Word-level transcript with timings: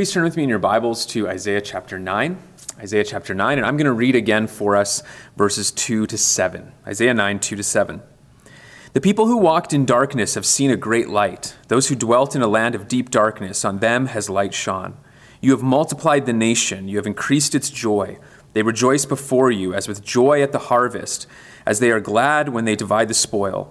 Please 0.00 0.12
turn 0.12 0.24
with 0.24 0.34
me 0.34 0.44
in 0.44 0.48
your 0.48 0.58
Bibles 0.58 1.04
to 1.04 1.28
Isaiah 1.28 1.60
chapter 1.60 1.98
9. 1.98 2.38
Isaiah 2.78 3.04
chapter 3.04 3.34
9, 3.34 3.58
and 3.58 3.66
I'm 3.66 3.76
going 3.76 3.84
to 3.84 3.92
read 3.92 4.16
again 4.16 4.46
for 4.46 4.74
us 4.74 5.02
verses 5.36 5.70
2 5.70 6.06
to 6.06 6.16
7. 6.16 6.72
Isaiah 6.86 7.12
9, 7.12 7.38
2 7.38 7.56
to 7.56 7.62
7. 7.62 8.00
The 8.94 9.00
people 9.02 9.26
who 9.26 9.36
walked 9.36 9.74
in 9.74 9.84
darkness 9.84 10.36
have 10.36 10.46
seen 10.46 10.70
a 10.70 10.76
great 10.78 11.10
light. 11.10 11.54
Those 11.68 11.88
who 11.88 11.94
dwelt 11.94 12.34
in 12.34 12.40
a 12.40 12.46
land 12.46 12.74
of 12.74 12.88
deep 12.88 13.10
darkness, 13.10 13.62
on 13.62 13.80
them 13.80 14.06
has 14.06 14.30
light 14.30 14.54
shone. 14.54 14.96
You 15.42 15.50
have 15.50 15.62
multiplied 15.62 16.24
the 16.24 16.32
nation, 16.32 16.88
you 16.88 16.96
have 16.96 17.06
increased 17.06 17.54
its 17.54 17.68
joy. 17.68 18.18
They 18.54 18.62
rejoice 18.62 19.04
before 19.04 19.50
you 19.50 19.74
as 19.74 19.86
with 19.86 20.02
joy 20.02 20.40
at 20.40 20.52
the 20.52 20.70
harvest, 20.70 21.26
as 21.66 21.78
they 21.78 21.90
are 21.90 22.00
glad 22.00 22.48
when 22.48 22.64
they 22.64 22.74
divide 22.74 23.08
the 23.08 23.12
spoil. 23.12 23.70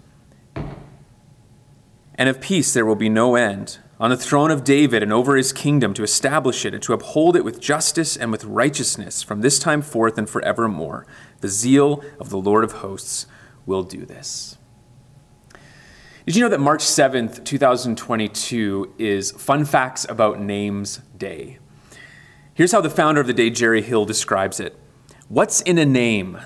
and 2.21 2.29
of 2.29 2.39
peace 2.39 2.71
there 2.71 2.85
will 2.85 2.95
be 2.95 3.09
no 3.09 3.33
end, 3.33 3.79
on 3.99 4.11
the 4.11 4.15
throne 4.15 4.51
of 4.51 4.63
David 4.63 5.01
and 5.01 5.11
over 5.11 5.35
his 5.35 5.51
kingdom, 5.51 5.91
to 5.95 6.03
establish 6.03 6.67
it 6.67 6.73
and 6.75 6.83
to 6.83 6.93
uphold 6.93 7.35
it 7.35 7.43
with 7.43 7.59
justice 7.59 8.15
and 8.15 8.31
with 8.31 8.43
righteousness 8.43 9.23
from 9.23 9.41
this 9.41 9.57
time 9.57 9.81
forth 9.81 10.19
and 10.19 10.29
forevermore. 10.29 11.07
The 11.39 11.47
zeal 11.47 12.03
of 12.19 12.29
the 12.29 12.37
Lord 12.37 12.63
of 12.63 12.73
hosts 12.73 13.25
will 13.65 13.81
do 13.81 14.05
this. 14.05 14.59
Did 16.27 16.35
you 16.35 16.43
know 16.43 16.49
that 16.49 16.59
March 16.59 16.83
7th, 16.83 17.43
2022 17.43 18.93
is 18.99 19.31
Fun 19.31 19.65
Facts 19.65 20.05
About 20.07 20.39
Names 20.39 21.01
Day? 21.17 21.57
Here's 22.53 22.71
how 22.71 22.81
the 22.81 22.91
founder 22.91 23.19
of 23.19 23.25
the 23.25 23.33
day, 23.33 23.49
Jerry 23.49 23.81
Hill, 23.81 24.05
describes 24.05 24.59
it 24.59 24.77
What's 25.27 25.61
in 25.61 25.79
a 25.79 25.87
name? 25.87 26.37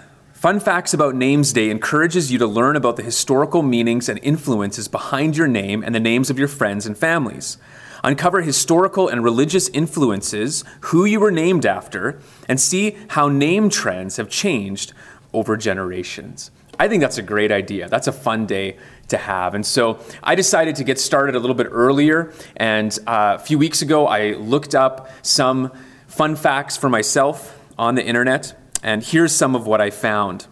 Fun 0.46 0.60
Facts 0.60 0.94
About 0.94 1.16
Names 1.16 1.52
Day 1.54 1.72
encourages 1.72 2.32
you 2.32 2.38
to 2.38 2.46
learn 2.46 2.76
about 2.76 2.98
the 2.98 3.02
historical 3.02 3.64
meanings 3.64 4.08
and 4.08 4.20
influences 4.22 4.88
behind 4.88 5.36
your 5.36 5.48
name 5.48 5.84
and 5.84 5.96
the 5.96 6.00
names 6.00 6.30
of 6.30 6.38
your 6.38 6.48
friends 6.48 6.86
and 6.86 6.96
families. 6.96 7.58
Uncover 8.04 8.44
historical 8.44 9.08
and 9.08 9.24
religious 9.24 9.70
influences, 9.70 10.64
who 10.82 11.04
you 11.04 11.20
were 11.20 11.32
named 11.32 11.66
after, 11.66 12.20
and 12.48 12.62
see 12.62 12.96
how 13.08 13.28
name 13.28 13.72
trends 13.72 14.18
have 14.18 14.30
changed 14.30 14.94
over 15.34 15.58
generations. 15.58 16.52
I 16.78 16.90
think 16.90 17.02
that's 17.02 17.18
a 17.18 17.24
great 17.24 17.52
idea. 17.52 17.90
That's 17.90 18.06
a 18.06 18.12
fun 18.12 18.46
day 18.46 18.78
to 19.08 19.18
have. 19.18 19.56
And 19.56 19.66
so 19.66 19.98
I 20.22 20.36
decided 20.36 20.76
to 20.76 20.84
get 20.84 21.00
started 21.00 21.34
a 21.34 21.40
little 21.40 21.56
bit 21.56 21.70
earlier. 21.72 22.32
And 22.56 22.96
uh, 23.08 23.38
a 23.40 23.40
few 23.40 23.58
weeks 23.58 23.82
ago, 23.82 24.06
I 24.06 24.34
looked 24.34 24.76
up 24.76 25.09
some 25.24 25.72
fun 26.06 26.36
facts 26.36 26.78
for 26.78 26.88
myself 26.88 27.59
on 27.80 27.96
the 27.96 28.06
internet. 28.06 28.56
And 28.86 29.03
here's 29.03 29.36
some 29.36 29.55
of 29.55 29.66
what 29.66 29.81
I 29.81 29.89
found. 29.89 30.45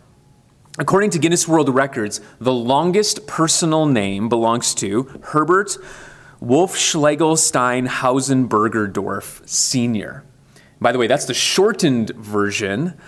According 0.79 1.11
to 1.11 1.19
Guinness 1.19 1.47
World 1.47 1.69
Records, 1.69 2.19
the 2.39 2.51
longest 2.51 3.27
personal 3.27 3.85
name 3.85 4.27
belongs 4.27 4.73
to 4.75 5.03
Herbert 5.25 5.77
Wolfschlegelstein 6.41 7.87
Hausenbergerdorf 7.87 9.47
Sr. 9.47 10.23
By 10.81 10.91
the 10.91 10.97
way, 10.97 11.05
that's 11.05 11.25
the 11.25 11.35
shortened 11.35 12.09
version 12.15 12.99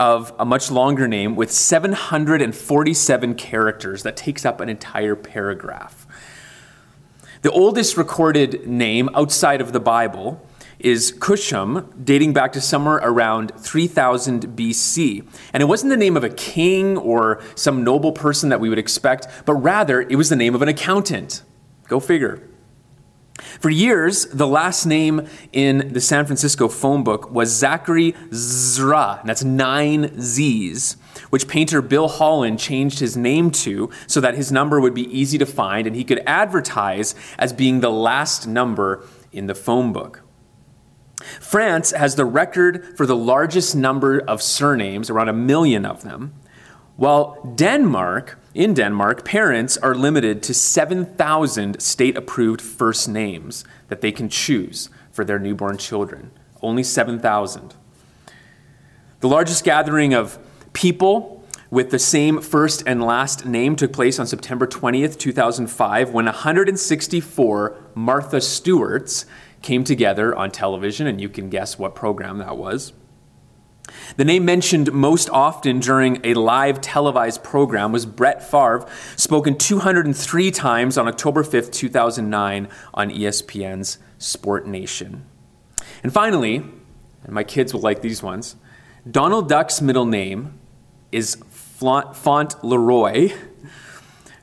of 0.00 0.34
a 0.36 0.44
much 0.44 0.68
longer 0.68 1.06
name 1.06 1.36
with 1.36 1.52
747 1.52 3.34
characters 3.36 4.02
that 4.02 4.16
takes 4.16 4.44
up 4.44 4.60
an 4.60 4.68
entire 4.68 5.14
paragraph. 5.14 6.08
The 7.42 7.52
oldest 7.52 7.96
recorded 7.96 8.66
name 8.66 9.10
outside 9.14 9.60
of 9.60 9.72
the 9.72 9.78
Bible 9.78 10.44
is 10.78 11.12
Kushim, 11.12 12.04
dating 12.04 12.32
back 12.32 12.52
to 12.52 12.60
somewhere 12.60 12.96
around 12.96 13.52
3000 13.58 14.56
BC. 14.56 15.26
And 15.52 15.62
it 15.62 15.66
wasn't 15.66 15.90
the 15.90 15.96
name 15.96 16.16
of 16.16 16.24
a 16.24 16.30
king 16.30 16.96
or 16.96 17.42
some 17.54 17.84
noble 17.84 18.12
person 18.12 18.48
that 18.50 18.60
we 18.60 18.68
would 18.68 18.78
expect, 18.78 19.26
but 19.44 19.54
rather 19.54 20.02
it 20.02 20.16
was 20.16 20.28
the 20.28 20.36
name 20.36 20.54
of 20.54 20.62
an 20.62 20.68
accountant. 20.68 21.42
Go 21.88 22.00
figure. 22.00 22.48
For 23.60 23.68
years, 23.68 24.26
the 24.26 24.46
last 24.46 24.86
name 24.86 25.28
in 25.52 25.92
the 25.92 26.00
San 26.00 26.24
Francisco 26.24 26.68
phone 26.68 27.04
book 27.04 27.30
was 27.30 27.50
Zachary 27.50 28.14
Zra, 28.32 29.18
and 29.20 29.28
that's 29.28 29.44
nine 29.44 30.18
Z's, 30.20 30.96
which 31.28 31.46
painter 31.46 31.82
Bill 31.82 32.08
Holland 32.08 32.58
changed 32.58 32.98
his 32.98 33.16
name 33.16 33.50
to 33.50 33.90
so 34.06 34.20
that 34.20 34.34
his 34.34 34.50
number 34.50 34.80
would 34.80 34.94
be 34.94 35.06
easy 35.16 35.36
to 35.38 35.46
find 35.46 35.86
and 35.86 35.94
he 35.94 36.04
could 36.04 36.22
advertise 36.26 37.14
as 37.38 37.52
being 37.52 37.80
the 37.80 37.90
last 37.90 38.46
number 38.46 39.06
in 39.32 39.46
the 39.46 39.54
phone 39.54 39.92
book. 39.92 40.22
France 41.46 41.92
has 41.92 42.16
the 42.16 42.24
record 42.24 42.96
for 42.96 43.06
the 43.06 43.14
largest 43.14 43.76
number 43.76 44.18
of 44.18 44.42
surnames, 44.42 45.08
around 45.08 45.28
a 45.28 45.32
million 45.32 45.86
of 45.86 46.02
them, 46.02 46.34
while 46.96 47.40
Denmark, 47.54 48.36
in 48.52 48.74
Denmark, 48.74 49.24
parents 49.24 49.76
are 49.76 49.94
limited 49.94 50.42
to 50.42 50.52
7,000 50.52 51.80
state 51.80 52.16
approved 52.16 52.60
first 52.60 53.08
names 53.08 53.64
that 53.86 54.00
they 54.00 54.10
can 54.10 54.28
choose 54.28 54.90
for 55.12 55.24
their 55.24 55.38
newborn 55.38 55.78
children. 55.78 56.32
Only 56.62 56.82
7,000. 56.82 57.76
The 59.20 59.28
largest 59.28 59.62
gathering 59.62 60.14
of 60.14 60.40
people 60.72 61.44
with 61.70 61.90
the 61.90 61.98
same 62.00 62.40
first 62.40 62.82
and 62.86 63.04
last 63.04 63.46
name 63.46 63.76
took 63.76 63.92
place 63.92 64.18
on 64.18 64.26
September 64.26 64.66
20th, 64.66 65.16
2005, 65.16 66.10
when 66.10 66.24
164 66.24 67.76
Martha 67.94 68.40
Stewarts 68.40 69.26
came 69.66 69.82
together 69.82 70.32
on 70.36 70.52
television, 70.52 71.08
and 71.08 71.20
you 71.20 71.28
can 71.28 71.50
guess 71.50 71.76
what 71.76 71.96
program 71.96 72.38
that 72.38 72.56
was. 72.56 72.92
The 74.16 74.24
name 74.24 74.44
mentioned 74.44 74.92
most 74.92 75.28
often 75.30 75.80
during 75.80 76.20
a 76.24 76.34
live 76.34 76.80
televised 76.80 77.42
program 77.42 77.90
was 77.90 78.06
Brett 78.06 78.48
Favre, 78.48 78.86
spoken 79.16 79.58
203 79.58 80.52
times 80.52 80.96
on 80.96 81.08
October 81.08 81.42
5th, 81.42 81.72
2009, 81.72 82.68
on 82.94 83.10
ESPN's 83.10 83.98
Sport 84.18 84.68
Nation. 84.68 85.26
And 86.04 86.12
finally, 86.12 86.56
and 87.24 87.32
my 87.32 87.42
kids 87.42 87.74
will 87.74 87.80
like 87.80 88.02
these 88.02 88.22
ones, 88.22 88.54
Donald 89.10 89.48
Duck's 89.48 89.80
middle 89.82 90.06
name 90.06 90.60
is 91.10 91.36
Fauntleroy. 91.50 93.32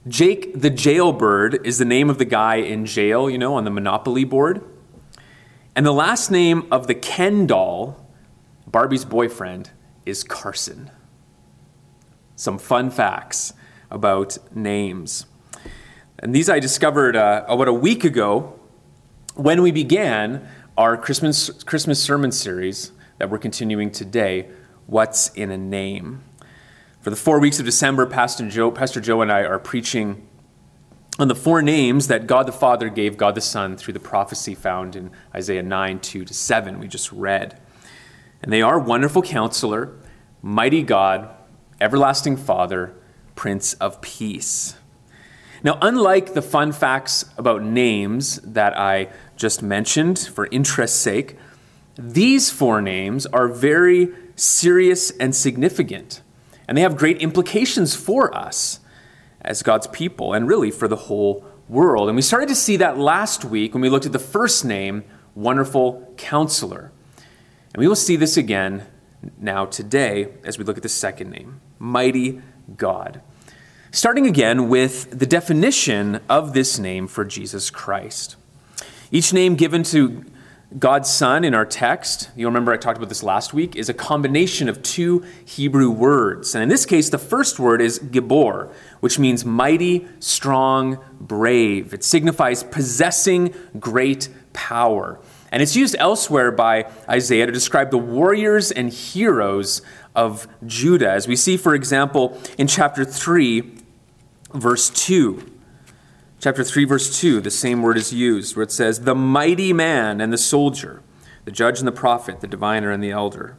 Jake 0.05 0.59
the 0.59 0.69
Jailbird 0.69 1.65
is 1.65 1.77
the 1.77 1.85
name 1.85 2.09
of 2.09 2.17
the 2.17 2.25
guy 2.25 2.55
in 2.55 2.85
jail, 2.85 3.29
you 3.29 3.37
know, 3.37 3.55
on 3.55 3.63
the 3.63 3.71
Monopoly 3.71 4.25
board. 4.25 4.61
And 5.75 5.85
the 5.85 5.91
last 5.91 6.29
name 6.29 6.67
of 6.71 6.85
the 6.85 6.93
Ken 6.93 7.47
doll 7.47 7.99
Barbie's 8.67 9.05
boyfriend 9.05 9.71
is 10.05 10.23
Carson. 10.23 10.91
Some 12.35 12.59
fun 12.59 12.91
facts 12.91 13.53
about 13.89 14.37
names. 14.55 15.25
And 16.19 16.33
these 16.33 16.49
I 16.49 16.59
discovered 16.59 17.15
uh, 17.15 17.43
about 17.47 17.67
a 17.67 17.73
week 17.73 18.03
ago 18.03 18.59
when 19.35 19.63
we 19.63 19.71
began 19.71 20.47
our 20.77 20.95
Christmas, 20.95 21.49
Christmas 21.63 22.01
sermon 22.01 22.31
series 22.31 22.91
that 23.17 23.31
we're 23.31 23.39
continuing 23.39 23.89
today 23.91 24.49
What's 24.85 25.29
in 25.29 25.49
a 25.49 25.57
Name? 25.57 26.23
For 27.01 27.09
the 27.09 27.15
four 27.15 27.39
weeks 27.39 27.59
of 27.59 27.65
December, 27.65 28.05
Pastor 28.05 28.47
Joe, 28.47 28.69
Pastor 28.69 29.01
Joe 29.01 29.21
and 29.21 29.31
I 29.31 29.41
are 29.43 29.59
preaching 29.59 30.27
on 31.19 31.27
the 31.27 31.35
four 31.35 31.61
names 31.61 32.07
that 32.07 32.25
God 32.25 32.47
the 32.47 32.51
Father 32.51 32.89
gave 32.89 33.17
God 33.17 33.35
the 33.35 33.41
Son 33.41 33.77
through 33.77 33.93
the 33.93 33.99
prophecy 33.99 34.55
found 34.55 34.95
in 34.95 35.11
Isaiah 35.33 35.61
9 35.61 35.99
2 35.99 36.25
to 36.25 36.33
7, 36.33 36.79
we 36.79 36.87
just 36.87 37.11
read. 37.11 37.59
And 38.41 38.51
they 38.51 38.61
are 38.61 38.79
Wonderful 38.79 39.21
Counselor, 39.21 39.95
Mighty 40.41 40.81
God, 40.81 41.29
Everlasting 41.79 42.37
Father, 42.37 42.95
Prince 43.35 43.73
of 43.75 44.01
Peace. 44.01 44.75
Now, 45.63 45.77
unlike 45.81 46.33
the 46.33 46.41
fun 46.41 46.71
facts 46.71 47.25
about 47.37 47.63
names 47.63 48.37
that 48.37 48.77
I 48.77 49.09
just 49.37 49.63
mentioned 49.63 50.19
for 50.19 50.47
interest's 50.47 50.99
sake, 50.99 51.37
these 51.95 52.49
four 52.49 52.81
names 52.81 53.25
are 53.27 53.47
very 53.47 54.09
serious 54.35 55.11
and 55.11 55.33
significant, 55.35 56.21
and 56.67 56.77
they 56.77 56.81
have 56.81 56.97
great 56.97 57.21
implications 57.21 57.95
for 57.95 58.35
us 58.35 58.79
as 59.43 59.63
God's 59.63 59.87
people 59.87 60.33
and 60.33 60.47
really 60.47 60.71
for 60.71 60.87
the 60.87 60.95
whole 60.95 61.45
world. 61.67 62.09
And 62.09 62.15
we 62.15 62.21
started 62.21 62.49
to 62.49 62.55
see 62.55 62.77
that 62.77 62.97
last 62.97 63.45
week 63.45 63.73
when 63.73 63.81
we 63.81 63.89
looked 63.89 64.05
at 64.05 64.11
the 64.11 64.19
first 64.19 64.63
name, 64.65 65.03
Wonderful 65.35 66.13
Counselor. 66.17 66.91
And 67.73 67.79
we 67.79 67.87
will 67.87 67.95
see 67.95 68.15
this 68.15 68.37
again 68.37 68.85
now 69.39 69.65
today 69.65 70.29
as 70.43 70.57
we 70.57 70.63
look 70.63 70.77
at 70.77 70.83
the 70.83 70.89
second 70.89 71.31
name, 71.31 71.61
Mighty 71.79 72.41
God. 72.77 73.21
Starting 73.91 74.25
again 74.25 74.69
with 74.69 75.17
the 75.17 75.25
definition 75.25 76.19
of 76.29 76.53
this 76.53 76.79
name 76.79 77.07
for 77.07 77.23
Jesus 77.23 77.69
Christ. 77.69 78.35
Each 79.11 79.31
name 79.31 79.55
given 79.55 79.83
to 79.83 80.25
God's 80.79 81.09
Son 81.09 81.43
in 81.43 81.53
our 81.53 81.65
text, 81.65 82.29
you'll 82.35 82.49
remember 82.49 82.71
I 82.71 82.77
talked 82.77 82.97
about 82.97 83.09
this 83.09 83.21
last 83.21 83.53
week, 83.53 83.75
is 83.75 83.89
a 83.89 83.93
combination 83.93 84.67
of 84.67 84.81
two 84.81 85.23
Hebrew 85.45 85.91
words. 85.91 86.55
And 86.55 86.63
in 86.63 86.69
this 86.69 86.85
case, 86.85 87.09
the 87.09 87.17
first 87.17 87.59
word 87.59 87.81
is 87.81 87.99
Gibor, 87.99 88.71
which 88.99 89.19
means 89.19 89.45
mighty, 89.45 90.07
strong, 90.19 90.97
brave. 91.19 91.93
It 91.93 92.03
signifies 92.03 92.63
possessing 92.63 93.53
great 93.79 94.29
power. 94.53 95.19
And 95.51 95.61
it's 95.61 95.75
used 95.75 95.95
elsewhere 95.99 96.51
by 96.51 96.89
Isaiah 97.07 97.45
to 97.45 97.51
describe 97.51 97.91
the 97.91 97.99
warriors 97.99 98.71
and 98.71 98.89
heroes 98.89 99.83
of 100.15 100.47
Judah, 100.65 101.11
as 101.11 101.27
we 101.27 101.35
see, 101.35 101.57
for 101.57 101.75
example, 101.75 102.39
in 102.57 102.65
chapter 102.65 103.05
3, 103.05 103.77
verse 104.53 104.89
2. 104.89 105.52
Chapter 106.43 106.65
3, 106.65 106.83
verse 106.83 107.21
2, 107.21 107.39
the 107.39 107.49
same 107.49 107.81
word 107.81 107.95
is 107.95 108.11
used, 108.11 108.57
where 108.57 108.63
it 108.63 108.71
says, 108.73 108.99
The 108.99 109.15
mighty 109.15 109.71
man 109.71 110.19
and 110.19 110.33
the 110.33 110.37
soldier, 110.37 111.01
the 111.45 111.51
judge 111.51 111.79
and 111.79 111.87
the 111.87 111.93
prophet, 111.93 112.41
the 112.41 112.47
diviner 112.47 112.91
and 112.91 113.01
the 113.01 113.11
elder. 113.11 113.55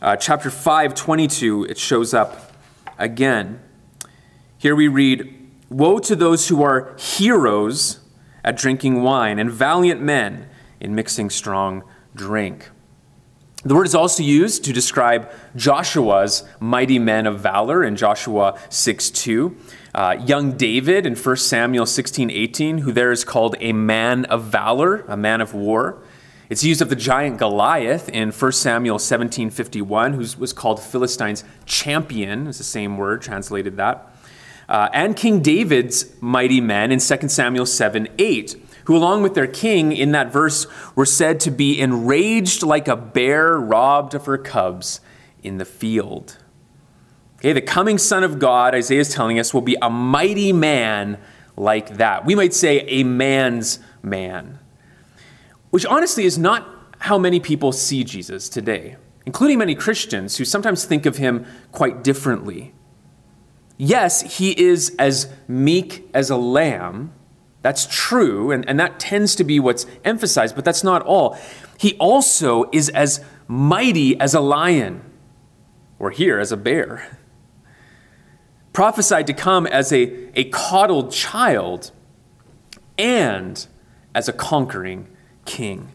Uh, 0.00 0.16
chapter 0.16 0.48
5, 0.48 0.94
22, 0.94 1.64
it 1.64 1.76
shows 1.76 2.14
up 2.14 2.54
again. 2.96 3.60
Here 4.56 4.74
we 4.74 4.88
read, 4.88 5.50
Woe 5.68 5.98
to 5.98 6.16
those 6.16 6.48
who 6.48 6.62
are 6.62 6.96
heroes 6.98 8.00
at 8.42 8.56
drinking 8.56 9.02
wine, 9.02 9.38
and 9.38 9.50
valiant 9.50 10.00
men 10.00 10.48
in 10.80 10.94
mixing 10.94 11.28
strong 11.28 11.84
drink. 12.14 12.70
The 13.64 13.74
word 13.74 13.86
is 13.88 13.94
also 13.94 14.22
used 14.22 14.62
to 14.64 14.72
describe 14.72 15.28
Joshua's 15.56 16.44
mighty 16.60 17.00
men 17.00 17.26
of 17.26 17.40
valor 17.40 17.82
in 17.82 17.96
Joshua 17.96 18.56
6 18.68 19.10
2. 19.10 19.56
Uh, 19.92 20.16
young 20.24 20.52
David 20.52 21.04
in 21.04 21.16
1 21.16 21.36
Samuel 21.36 21.84
16 21.84 22.30
18, 22.30 22.78
who 22.78 22.92
there 22.92 23.10
is 23.10 23.24
called 23.24 23.56
a 23.58 23.72
man 23.72 24.26
of 24.26 24.44
valor, 24.44 25.04
a 25.08 25.16
man 25.16 25.40
of 25.40 25.54
war. 25.54 25.98
It's 26.48 26.62
used 26.62 26.80
of 26.80 26.88
the 26.88 26.94
giant 26.94 27.38
Goliath 27.38 28.08
in 28.08 28.30
1 28.30 28.52
Samuel 28.52 29.00
17 29.00 29.50
51, 29.50 30.12
who 30.12 30.24
was 30.38 30.52
called 30.52 30.80
Philistine's 30.80 31.42
champion, 31.66 32.46
is 32.46 32.58
the 32.58 32.64
same 32.64 32.96
word 32.96 33.22
translated 33.22 33.76
that. 33.76 34.14
Uh, 34.68 34.88
and 34.92 35.16
King 35.16 35.40
David's 35.40 36.12
mighty 36.20 36.60
men 36.60 36.92
in 36.92 37.00
2 37.00 37.28
Samuel 37.28 37.66
7 37.66 38.06
8, 38.18 38.67
who, 38.88 38.96
along 38.96 39.22
with 39.22 39.34
their 39.34 39.46
king 39.46 39.92
in 39.92 40.12
that 40.12 40.32
verse, 40.32 40.66
were 40.96 41.04
said 41.04 41.38
to 41.38 41.50
be 41.50 41.78
enraged 41.78 42.62
like 42.62 42.88
a 42.88 42.96
bear 42.96 43.58
robbed 43.58 44.14
of 44.14 44.24
her 44.24 44.38
cubs 44.38 45.02
in 45.42 45.58
the 45.58 45.64
field. 45.66 46.38
Okay, 47.36 47.52
the 47.52 47.60
coming 47.60 47.98
Son 47.98 48.24
of 48.24 48.38
God, 48.38 48.74
Isaiah 48.74 49.00
is 49.00 49.12
telling 49.12 49.38
us, 49.38 49.52
will 49.52 49.60
be 49.60 49.76
a 49.82 49.90
mighty 49.90 50.54
man 50.54 51.18
like 51.54 51.98
that. 51.98 52.24
We 52.24 52.34
might 52.34 52.54
say 52.54 52.78
a 52.86 53.04
man's 53.04 53.78
man, 54.02 54.58
which 55.68 55.84
honestly 55.84 56.24
is 56.24 56.38
not 56.38 56.66
how 57.00 57.18
many 57.18 57.40
people 57.40 57.72
see 57.72 58.04
Jesus 58.04 58.48
today, 58.48 58.96
including 59.26 59.58
many 59.58 59.74
Christians 59.74 60.38
who 60.38 60.46
sometimes 60.46 60.86
think 60.86 61.04
of 61.04 61.18
him 61.18 61.44
quite 61.72 62.02
differently. 62.02 62.72
Yes, 63.76 64.38
he 64.38 64.58
is 64.58 64.96
as 64.98 65.30
meek 65.46 66.08
as 66.14 66.30
a 66.30 66.38
lamb. 66.38 67.12
That's 67.68 67.86
true, 67.90 68.50
and, 68.50 68.66
and 68.66 68.80
that 68.80 68.98
tends 68.98 69.34
to 69.34 69.44
be 69.44 69.60
what's 69.60 69.84
emphasized, 70.02 70.54
but 70.54 70.64
that's 70.64 70.82
not 70.82 71.02
all. 71.02 71.36
He 71.78 71.98
also 71.98 72.70
is 72.72 72.88
as 72.88 73.22
mighty 73.46 74.18
as 74.18 74.32
a 74.32 74.40
lion, 74.40 75.02
or 75.98 76.10
here 76.10 76.38
as 76.38 76.50
a 76.50 76.56
bear 76.56 77.18
prophesied 78.72 79.26
to 79.26 79.34
come 79.34 79.66
as 79.66 79.92
a, 79.92 80.30
a 80.38 80.44
coddled 80.44 81.12
child 81.12 81.90
and 82.96 83.66
as 84.14 84.30
a 84.30 84.32
conquering 84.32 85.06
king. 85.44 85.92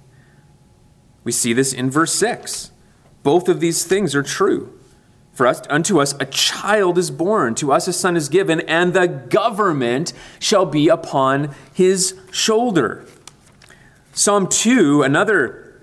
We 1.24 1.32
see 1.32 1.54
this 1.54 1.74
in 1.74 1.90
verse 1.90 2.14
6. 2.14 2.72
Both 3.24 3.50
of 3.50 3.62
these 3.62 3.84
things 3.84 4.14
are 4.14 4.22
true. 4.22 4.80
For 5.34 5.48
us, 5.48 5.62
unto 5.70 6.00
us 6.00 6.14
a 6.20 6.26
child 6.26 6.98
is 6.98 7.10
born, 7.10 7.56
to 7.56 7.72
us 7.72 7.88
a 7.88 7.94
son 7.94 8.16
is 8.16 8.30
given, 8.30 8.62
and 8.62 8.94
the 8.94 9.08
government 9.08 10.14
shall 10.40 10.66
be 10.66 10.88
upon 10.88 11.54
his 11.74 12.16
shoulder. 12.32 13.04
Psalm 14.14 14.48
2, 14.48 15.02
another 15.02 15.82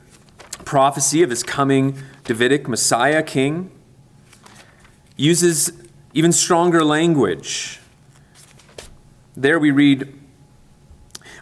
prophecy 0.65 1.23
of 1.25 1.31
his 1.31 1.43
coming 1.43 1.99
Davidic 2.25 2.69
Messiah 2.69 3.25
king, 3.25 3.73
uses 5.17 5.73
even 6.15 6.31
stronger 6.31 6.85
language. 6.85 7.81
There 9.37 9.59
we 9.59 9.73
read, 9.73 10.15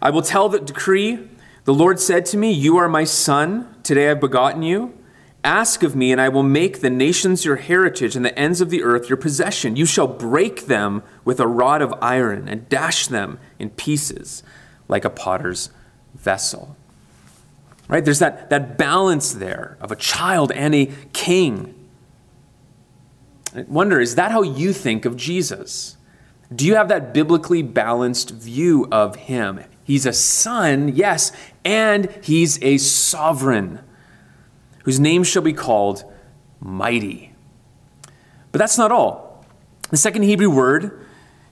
I 0.00 0.08
will 0.08 0.22
tell 0.22 0.48
the 0.48 0.60
decree. 0.60 1.28
The 1.64 1.74
Lord 1.74 2.00
said 2.00 2.24
to 2.26 2.38
me, 2.38 2.52
You 2.52 2.78
are 2.78 2.88
my 2.88 3.04
son. 3.04 3.74
Today 3.82 4.10
I've 4.10 4.20
begotten 4.20 4.62
you. 4.62 4.97
Ask 5.44 5.82
of 5.82 5.94
me, 5.94 6.10
and 6.10 6.20
I 6.20 6.28
will 6.28 6.42
make 6.42 6.80
the 6.80 6.90
nations 6.90 7.44
your 7.44 7.56
heritage 7.56 8.16
and 8.16 8.24
the 8.24 8.36
ends 8.38 8.60
of 8.60 8.70
the 8.70 8.82
earth 8.82 9.08
your 9.08 9.16
possession. 9.16 9.76
You 9.76 9.86
shall 9.86 10.08
break 10.08 10.66
them 10.66 11.02
with 11.24 11.38
a 11.38 11.46
rod 11.46 11.80
of 11.80 11.94
iron 12.02 12.48
and 12.48 12.68
dash 12.68 13.06
them 13.06 13.38
in 13.58 13.70
pieces 13.70 14.42
like 14.88 15.04
a 15.04 15.10
potter's 15.10 15.70
vessel. 16.14 16.76
Right? 17.88 18.04
There's 18.04 18.18
that, 18.18 18.50
that 18.50 18.76
balance 18.76 19.32
there 19.32 19.78
of 19.80 19.92
a 19.92 19.96
child 19.96 20.52
and 20.52 20.74
a 20.74 20.86
king. 21.12 21.74
I 23.54 23.62
wonder, 23.62 24.00
is 24.00 24.16
that 24.16 24.32
how 24.32 24.42
you 24.42 24.72
think 24.72 25.04
of 25.04 25.16
Jesus? 25.16 25.96
Do 26.54 26.66
you 26.66 26.74
have 26.74 26.88
that 26.88 27.14
biblically 27.14 27.62
balanced 27.62 28.30
view 28.30 28.88
of 28.90 29.16
him? 29.16 29.62
He's 29.84 30.04
a 30.04 30.12
son, 30.12 30.88
yes, 30.88 31.32
and 31.64 32.10
he's 32.22 32.62
a 32.62 32.76
sovereign 32.78 33.80
whose 34.88 34.98
name 34.98 35.22
shall 35.22 35.42
be 35.42 35.52
called 35.52 36.02
mighty. 36.60 37.34
But 38.52 38.58
that's 38.58 38.78
not 38.78 38.90
all. 38.90 39.44
The 39.90 39.98
second 39.98 40.22
Hebrew 40.22 40.48
word 40.48 41.06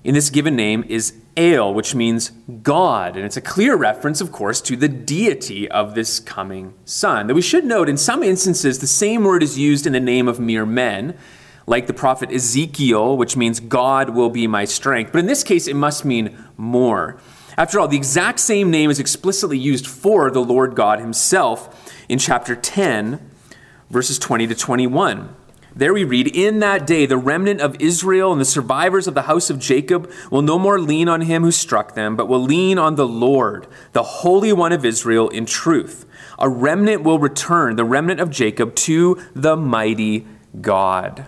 in 0.04 0.14
this 0.14 0.30
given 0.30 0.56
name 0.56 0.86
is 0.88 1.12
El, 1.36 1.74
which 1.74 1.94
means 1.94 2.30
God. 2.62 3.14
And 3.14 3.26
it's 3.26 3.36
a 3.36 3.42
clear 3.42 3.76
reference, 3.76 4.22
of 4.22 4.32
course, 4.32 4.62
to 4.62 4.74
the 4.74 4.88
deity 4.88 5.70
of 5.70 5.94
this 5.94 6.18
coming 6.18 6.72
son. 6.86 7.26
Though 7.26 7.34
we 7.34 7.42
should 7.42 7.66
note, 7.66 7.90
in 7.90 7.98
some 7.98 8.22
instances, 8.22 8.78
the 8.78 8.86
same 8.86 9.22
word 9.22 9.42
is 9.42 9.58
used 9.58 9.86
in 9.86 9.92
the 9.92 10.00
name 10.00 10.28
of 10.28 10.40
mere 10.40 10.64
men 10.64 11.14
like 11.66 11.88
the 11.88 11.92
prophet 11.92 12.32
Ezekiel, 12.32 13.18
which 13.18 13.36
means 13.36 13.60
God 13.60 14.08
will 14.08 14.30
be 14.30 14.46
my 14.46 14.64
strength. 14.64 15.12
But 15.12 15.18
in 15.18 15.26
this 15.26 15.44
case, 15.44 15.68
it 15.68 15.76
must 15.76 16.06
mean 16.06 16.42
more. 16.56 17.20
After 17.58 17.80
all, 17.80 17.88
the 17.88 17.98
exact 17.98 18.40
same 18.40 18.70
name 18.70 18.88
is 18.88 18.98
explicitly 18.98 19.58
used 19.58 19.86
for 19.86 20.30
the 20.30 20.40
Lord 20.40 20.74
God 20.74 21.00
himself 21.00 21.92
in 22.08 22.18
chapter 22.18 22.54
10, 22.54 23.30
verses 23.90 24.18
20 24.18 24.46
to 24.48 24.54
21. 24.54 25.34
There 25.74 25.92
we 25.92 26.04
read, 26.04 26.34
In 26.34 26.60
that 26.60 26.86
day, 26.86 27.04
the 27.04 27.18
remnant 27.18 27.60
of 27.60 27.76
Israel 27.80 28.32
and 28.32 28.40
the 28.40 28.46
survivors 28.46 29.06
of 29.06 29.12
the 29.12 29.22
house 29.22 29.50
of 29.50 29.58
Jacob 29.58 30.10
will 30.30 30.40
no 30.40 30.58
more 30.58 30.80
lean 30.80 31.06
on 31.06 31.20
him 31.20 31.42
who 31.42 31.52
struck 31.52 31.94
them, 31.94 32.16
but 32.16 32.28
will 32.28 32.42
lean 32.42 32.78
on 32.78 32.94
the 32.94 33.06
Lord, 33.06 33.66
the 33.92 34.02
Holy 34.02 34.54
One 34.54 34.72
of 34.72 34.86
Israel, 34.86 35.28
in 35.28 35.44
truth. 35.44 36.06
A 36.38 36.48
remnant 36.48 37.02
will 37.02 37.18
return, 37.18 37.76
the 37.76 37.84
remnant 37.84 38.20
of 38.20 38.30
Jacob, 38.30 38.74
to 38.76 39.20
the 39.34 39.54
mighty 39.54 40.26
God. 40.62 41.26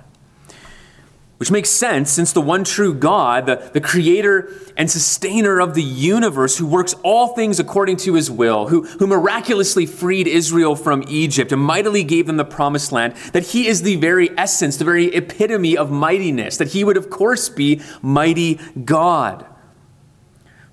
Which 1.38 1.52
makes 1.52 1.70
sense 1.70 2.10
since 2.10 2.32
the 2.32 2.40
one 2.40 2.64
true 2.64 2.92
God, 2.92 3.46
the, 3.46 3.70
the 3.72 3.80
creator 3.80 4.52
and 4.76 4.90
sustainer 4.90 5.60
of 5.60 5.74
the 5.74 5.82
universe, 5.82 6.58
who 6.58 6.66
works 6.66 6.94
all 7.04 7.28
things 7.28 7.60
according 7.60 7.98
to 7.98 8.14
his 8.14 8.28
will, 8.28 8.66
who, 8.66 8.82
who 8.82 9.06
miraculously 9.06 9.86
freed 9.86 10.26
Israel 10.26 10.74
from 10.74 11.04
Egypt 11.06 11.52
and 11.52 11.62
mightily 11.62 12.02
gave 12.02 12.26
them 12.26 12.38
the 12.38 12.44
promised 12.44 12.90
land, 12.90 13.14
that 13.32 13.46
he 13.46 13.68
is 13.68 13.82
the 13.82 13.94
very 13.96 14.36
essence, 14.36 14.76
the 14.76 14.84
very 14.84 15.14
epitome 15.14 15.76
of 15.76 15.92
mightiness, 15.92 16.56
that 16.56 16.68
he 16.68 16.82
would, 16.82 16.96
of 16.96 17.08
course, 17.08 17.48
be 17.48 17.80
mighty 18.02 18.58
God. 18.84 19.46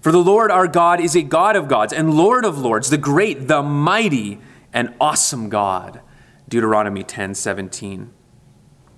For 0.02 0.12
the 0.12 0.18
Lord 0.18 0.50
our 0.50 0.68
God 0.68 1.00
is 1.00 1.16
a 1.16 1.22
God 1.22 1.56
of 1.56 1.68
gods 1.68 1.94
and 1.94 2.16
Lord 2.16 2.44
of 2.44 2.58
lords, 2.58 2.90
the 2.90 2.98
great, 2.98 3.48
the 3.48 3.62
mighty, 3.62 4.40
and 4.74 4.96
awesome 5.00 5.50
God. 5.50 6.02
Deuteronomy 6.50 7.04
10 7.04 7.36
17. 7.36 8.12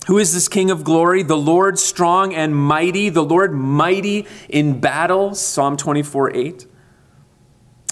Who 0.07 0.17
is 0.19 0.33
this 0.33 0.47
King 0.47 0.71
of 0.71 0.85
glory? 0.85 1.21
The 1.21 1.37
Lord 1.37 1.77
strong 1.77 2.33
and 2.33 2.55
mighty, 2.55 3.09
the 3.09 3.23
Lord 3.23 3.53
mighty 3.53 4.25
in 4.47 4.79
battle. 4.79 5.35
Psalm 5.35 5.75
24 5.75 6.33
8. 6.33 6.65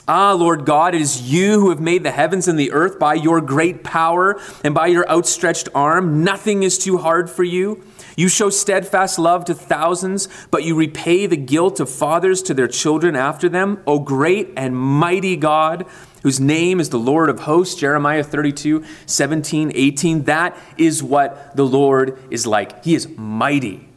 Ah, 0.07 0.31
Lord 0.31 0.65
God, 0.65 0.95
it 0.95 1.01
is 1.01 1.29
you 1.29 1.59
who 1.59 1.71
have 1.71 1.81
made 1.81 2.03
the 2.03 2.11
heavens 2.11 2.47
and 2.47 2.57
the 2.57 2.71
earth 2.71 2.99
by 2.99 3.15
your 3.15 3.41
great 3.41 3.83
power 3.83 4.39
and 4.63 4.73
by 4.73 4.87
your 4.87 5.09
outstretched 5.09 5.67
arm. 5.75 6.23
Nothing 6.23 6.63
is 6.63 6.77
too 6.77 6.99
hard 6.99 7.29
for 7.29 7.43
you. 7.43 7.83
You 8.15 8.29
show 8.29 8.49
steadfast 8.49 9.19
love 9.19 9.45
to 9.45 9.53
thousands, 9.53 10.29
but 10.49 10.63
you 10.63 10.75
repay 10.75 11.25
the 11.25 11.37
guilt 11.37 11.79
of 11.79 11.89
fathers 11.89 12.41
to 12.43 12.53
their 12.53 12.67
children 12.67 13.15
after 13.15 13.49
them. 13.49 13.81
O 13.85 13.99
great 13.99 14.53
and 14.55 14.75
mighty 14.75 15.35
God, 15.35 15.85
whose 16.23 16.39
name 16.39 16.79
is 16.79 16.89
the 16.89 16.99
Lord 16.99 17.29
of 17.29 17.41
hosts, 17.41 17.75
Jeremiah 17.75 18.23
32, 18.23 18.83
17, 19.05 19.71
18. 19.75 20.23
That 20.23 20.57
is 20.77 21.03
what 21.03 21.55
the 21.55 21.65
Lord 21.65 22.17
is 22.31 22.47
like. 22.47 22.83
He 22.85 22.95
is 22.95 23.07
mighty. 23.17 23.89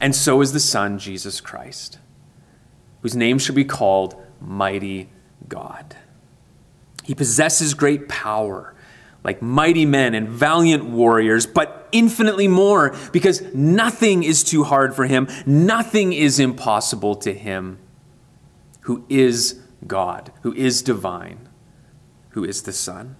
And 0.00 0.14
so 0.14 0.42
is 0.42 0.52
the 0.52 0.60
Son, 0.60 0.98
Jesus 0.98 1.40
Christ, 1.40 1.98
whose 3.00 3.16
name 3.16 3.38
should 3.38 3.54
be 3.54 3.64
called 3.64 4.14
Mighty 4.40 5.08
God. 5.48 5.96
He 7.02 7.14
possesses 7.14 7.72
great 7.72 8.08
power, 8.08 8.73
like 9.24 9.40
mighty 9.42 9.86
men 9.86 10.14
and 10.14 10.28
valiant 10.28 10.84
warriors, 10.84 11.46
but 11.46 11.88
infinitely 11.90 12.46
more, 12.46 12.94
because 13.10 13.42
nothing 13.54 14.22
is 14.22 14.44
too 14.44 14.64
hard 14.64 14.94
for 14.94 15.06
him, 15.06 15.26
nothing 15.46 16.12
is 16.12 16.38
impossible 16.38 17.16
to 17.16 17.32
him, 17.32 17.78
who 18.82 19.04
is 19.08 19.60
God, 19.86 20.30
who 20.42 20.52
is 20.54 20.82
divine, 20.82 21.48
who 22.30 22.44
is 22.44 22.62
the 22.62 22.72
Son. 22.72 23.16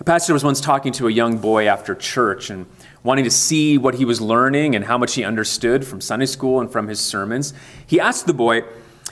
A 0.00 0.04
pastor 0.04 0.32
was 0.32 0.42
once 0.42 0.60
talking 0.60 0.92
to 0.94 1.06
a 1.06 1.12
young 1.12 1.38
boy 1.38 1.68
after 1.68 1.94
church 1.94 2.50
and 2.50 2.66
wanting 3.04 3.22
to 3.22 3.30
see 3.30 3.78
what 3.78 3.94
he 3.94 4.04
was 4.04 4.20
learning 4.20 4.74
and 4.74 4.84
how 4.84 4.98
much 4.98 5.14
he 5.14 5.22
understood 5.22 5.86
from 5.86 6.00
Sunday 6.00 6.26
school 6.26 6.60
and 6.60 6.72
from 6.72 6.88
his 6.88 6.98
sermons. 6.98 7.54
He 7.86 8.00
asked 8.00 8.26
the 8.26 8.34
boy, 8.34 8.62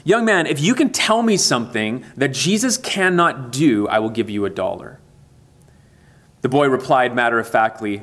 Young 0.04 0.24
man, 0.24 0.46
if 0.46 0.60
you 0.60 0.74
can 0.74 0.90
tell 0.90 1.22
me 1.22 1.36
something 1.36 2.04
that 2.16 2.28
Jesus 2.28 2.76
cannot 2.76 3.52
do, 3.52 3.86
I 3.88 3.98
will 3.98 4.10
give 4.10 4.30
you 4.30 4.44
a 4.44 4.50
dollar. 4.50 5.00
The 6.42 6.48
boy 6.48 6.68
replied 6.68 7.14
matter 7.14 7.38
of 7.38 7.48
factly, 7.48 8.02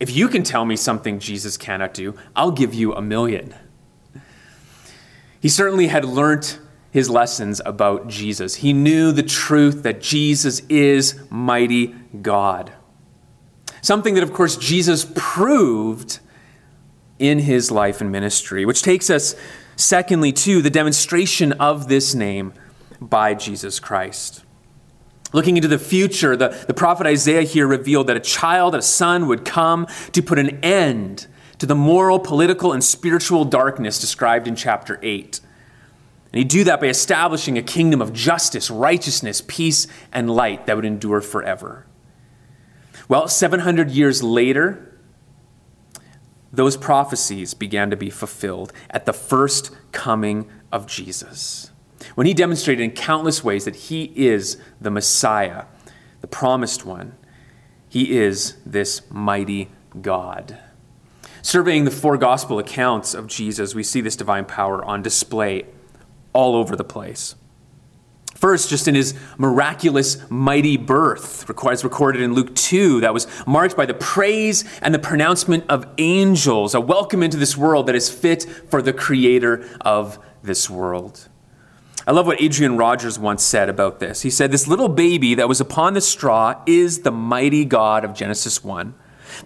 If 0.00 0.14
you 0.14 0.28
can 0.28 0.42
tell 0.42 0.64
me 0.64 0.76
something 0.76 1.18
Jesus 1.18 1.56
cannot 1.56 1.94
do, 1.94 2.14
I'll 2.34 2.50
give 2.50 2.74
you 2.74 2.94
a 2.94 3.00
million. 3.00 3.54
He 5.40 5.48
certainly 5.48 5.86
had 5.86 6.04
learnt 6.04 6.58
his 6.90 7.08
lessons 7.08 7.60
about 7.64 8.08
Jesus. 8.08 8.56
He 8.56 8.72
knew 8.72 9.12
the 9.12 9.22
truth 9.22 9.82
that 9.84 10.00
Jesus 10.00 10.60
is 10.68 11.20
mighty 11.30 11.94
God. 12.22 12.72
Something 13.82 14.14
that, 14.14 14.22
of 14.22 14.32
course, 14.32 14.56
Jesus 14.56 15.06
proved 15.14 16.18
in 17.18 17.38
his 17.40 17.70
life 17.70 18.00
and 18.00 18.10
ministry, 18.10 18.64
which 18.64 18.82
takes 18.82 19.10
us 19.10 19.36
Secondly, 19.78 20.32
too, 20.32 20.60
the 20.60 20.70
demonstration 20.70 21.52
of 21.52 21.86
this 21.86 22.12
name 22.12 22.52
by 23.00 23.32
Jesus 23.32 23.78
Christ. 23.78 24.42
Looking 25.32 25.56
into 25.56 25.68
the 25.68 25.78
future, 25.78 26.36
the, 26.36 26.48
the 26.66 26.74
prophet 26.74 27.06
Isaiah 27.06 27.42
here 27.42 27.64
revealed 27.64 28.08
that 28.08 28.16
a 28.16 28.20
child, 28.20 28.74
a 28.74 28.82
son, 28.82 29.28
would 29.28 29.44
come 29.44 29.86
to 30.10 30.20
put 30.20 30.40
an 30.40 30.58
end 30.64 31.28
to 31.58 31.66
the 31.66 31.76
moral, 31.76 32.18
political, 32.18 32.72
and 32.72 32.82
spiritual 32.82 33.44
darkness 33.44 34.00
described 34.00 34.48
in 34.48 34.56
chapter 34.56 34.98
8. 35.00 35.38
And 36.32 36.38
he'd 36.40 36.48
do 36.48 36.64
that 36.64 36.80
by 36.80 36.88
establishing 36.88 37.56
a 37.56 37.62
kingdom 37.62 38.02
of 38.02 38.12
justice, 38.12 38.72
righteousness, 38.72 39.44
peace, 39.46 39.86
and 40.12 40.28
light 40.28 40.66
that 40.66 40.74
would 40.74 40.86
endure 40.86 41.20
forever. 41.20 41.86
Well, 43.08 43.28
700 43.28 43.92
years 43.92 44.24
later, 44.24 44.87
those 46.52 46.76
prophecies 46.76 47.54
began 47.54 47.90
to 47.90 47.96
be 47.96 48.10
fulfilled 48.10 48.72
at 48.90 49.06
the 49.06 49.12
first 49.12 49.70
coming 49.92 50.48
of 50.72 50.86
Jesus. 50.86 51.70
When 52.14 52.26
he 52.26 52.34
demonstrated 52.34 52.82
in 52.82 52.92
countless 52.92 53.44
ways 53.44 53.64
that 53.64 53.76
he 53.76 54.12
is 54.14 54.56
the 54.80 54.90
Messiah, 54.90 55.64
the 56.20 56.26
promised 56.26 56.84
one, 56.84 57.16
he 57.88 58.16
is 58.16 58.56
this 58.64 59.02
mighty 59.10 59.70
God. 60.00 60.58
Surveying 61.42 61.84
the 61.84 61.90
four 61.90 62.16
gospel 62.16 62.58
accounts 62.58 63.14
of 63.14 63.26
Jesus, 63.26 63.74
we 63.74 63.82
see 63.82 64.00
this 64.00 64.16
divine 64.16 64.44
power 64.44 64.84
on 64.84 65.02
display 65.02 65.64
all 66.32 66.54
over 66.54 66.76
the 66.76 66.84
place. 66.84 67.34
First, 68.38 68.70
just 68.70 68.86
in 68.86 68.94
his 68.94 69.14
miraculous, 69.36 70.18
mighty 70.30 70.76
birth, 70.76 71.50
as 71.68 71.82
recorded 71.82 72.22
in 72.22 72.34
Luke 72.34 72.54
2, 72.54 73.00
that 73.00 73.12
was 73.12 73.26
marked 73.48 73.76
by 73.76 73.84
the 73.84 73.94
praise 73.94 74.64
and 74.80 74.94
the 74.94 75.00
pronouncement 75.00 75.64
of 75.68 75.88
angels, 75.98 76.72
a 76.72 76.80
welcome 76.80 77.24
into 77.24 77.36
this 77.36 77.56
world 77.56 77.88
that 77.88 77.96
is 77.96 78.08
fit 78.08 78.44
for 78.70 78.80
the 78.80 78.92
creator 78.92 79.68
of 79.80 80.20
this 80.40 80.70
world. 80.70 81.28
I 82.06 82.12
love 82.12 82.28
what 82.28 82.40
Adrian 82.40 82.76
Rogers 82.76 83.18
once 83.18 83.42
said 83.42 83.68
about 83.68 83.98
this. 83.98 84.22
He 84.22 84.30
said, 84.30 84.52
This 84.52 84.68
little 84.68 84.88
baby 84.88 85.34
that 85.34 85.48
was 85.48 85.60
upon 85.60 85.94
the 85.94 86.00
straw 86.00 86.62
is 86.64 87.00
the 87.00 87.10
mighty 87.10 87.64
God 87.64 88.04
of 88.04 88.14
Genesis 88.14 88.62
1. 88.62 88.94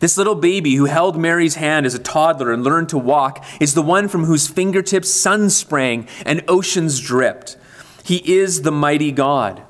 This 0.00 0.18
little 0.18 0.34
baby 0.34 0.74
who 0.74 0.84
held 0.84 1.16
Mary's 1.16 1.54
hand 1.54 1.86
as 1.86 1.94
a 1.94 1.98
toddler 1.98 2.52
and 2.52 2.62
learned 2.62 2.90
to 2.90 2.98
walk 2.98 3.42
is 3.58 3.72
the 3.72 3.80
one 3.80 4.06
from 4.06 4.26
whose 4.26 4.48
fingertips 4.48 5.10
sun 5.10 5.48
sprang 5.48 6.06
and 6.26 6.44
oceans 6.46 7.00
dripped. 7.00 7.56
He 8.04 8.16
is 8.32 8.62
the 8.62 8.72
mighty 8.72 9.12
God. 9.12 9.62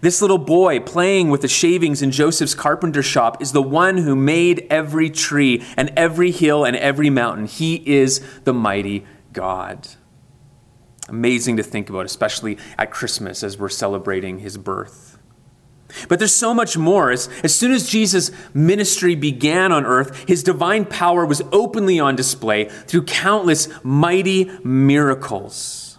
This 0.00 0.20
little 0.20 0.38
boy 0.38 0.80
playing 0.80 1.30
with 1.30 1.42
the 1.42 1.48
shavings 1.48 2.02
in 2.02 2.10
Joseph's 2.10 2.54
carpenter 2.54 3.02
shop 3.02 3.40
is 3.40 3.52
the 3.52 3.62
one 3.62 3.98
who 3.98 4.16
made 4.16 4.66
every 4.70 5.10
tree 5.10 5.64
and 5.76 5.92
every 5.96 6.30
hill 6.30 6.64
and 6.64 6.76
every 6.76 7.10
mountain. 7.10 7.46
He 7.46 7.76
is 7.86 8.20
the 8.44 8.52
mighty 8.52 9.06
God. 9.32 9.88
Amazing 11.08 11.56
to 11.58 11.62
think 11.62 11.88
about, 11.88 12.04
especially 12.04 12.58
at 12.78 12.90
Christmas 12.90 13.42
as 13.44 13.58
we're 13.58 13.68
celebrating 13.68 14.40
his 14.40 14.58
birth. 14.58 15.18
But 16.08 16.18
there's 16.18 16.34
so 16.34 16.52
much 16.52 16.76
more. 16.76 17.12
As, 17.12 17.28
as 17.44 17.54
soon 17.54 17.70
as 17.70 17.88
Jesus' 17.88 18.32
ministry 18.52 19.14
began 19.14 19.70
on 19.70 19.86
earth, 19.86 20.26
his 20.26 20.42
divine 20.42 20.84
power 20.84 21.24
was 21.24 21.42
openly 21.52 22.00
on 22.00 22.16
display 22.16 22.64
through 22.64 23.04
countless 23.04 23.68
mighty 23.84 24.50
miracles. 24.64 25.95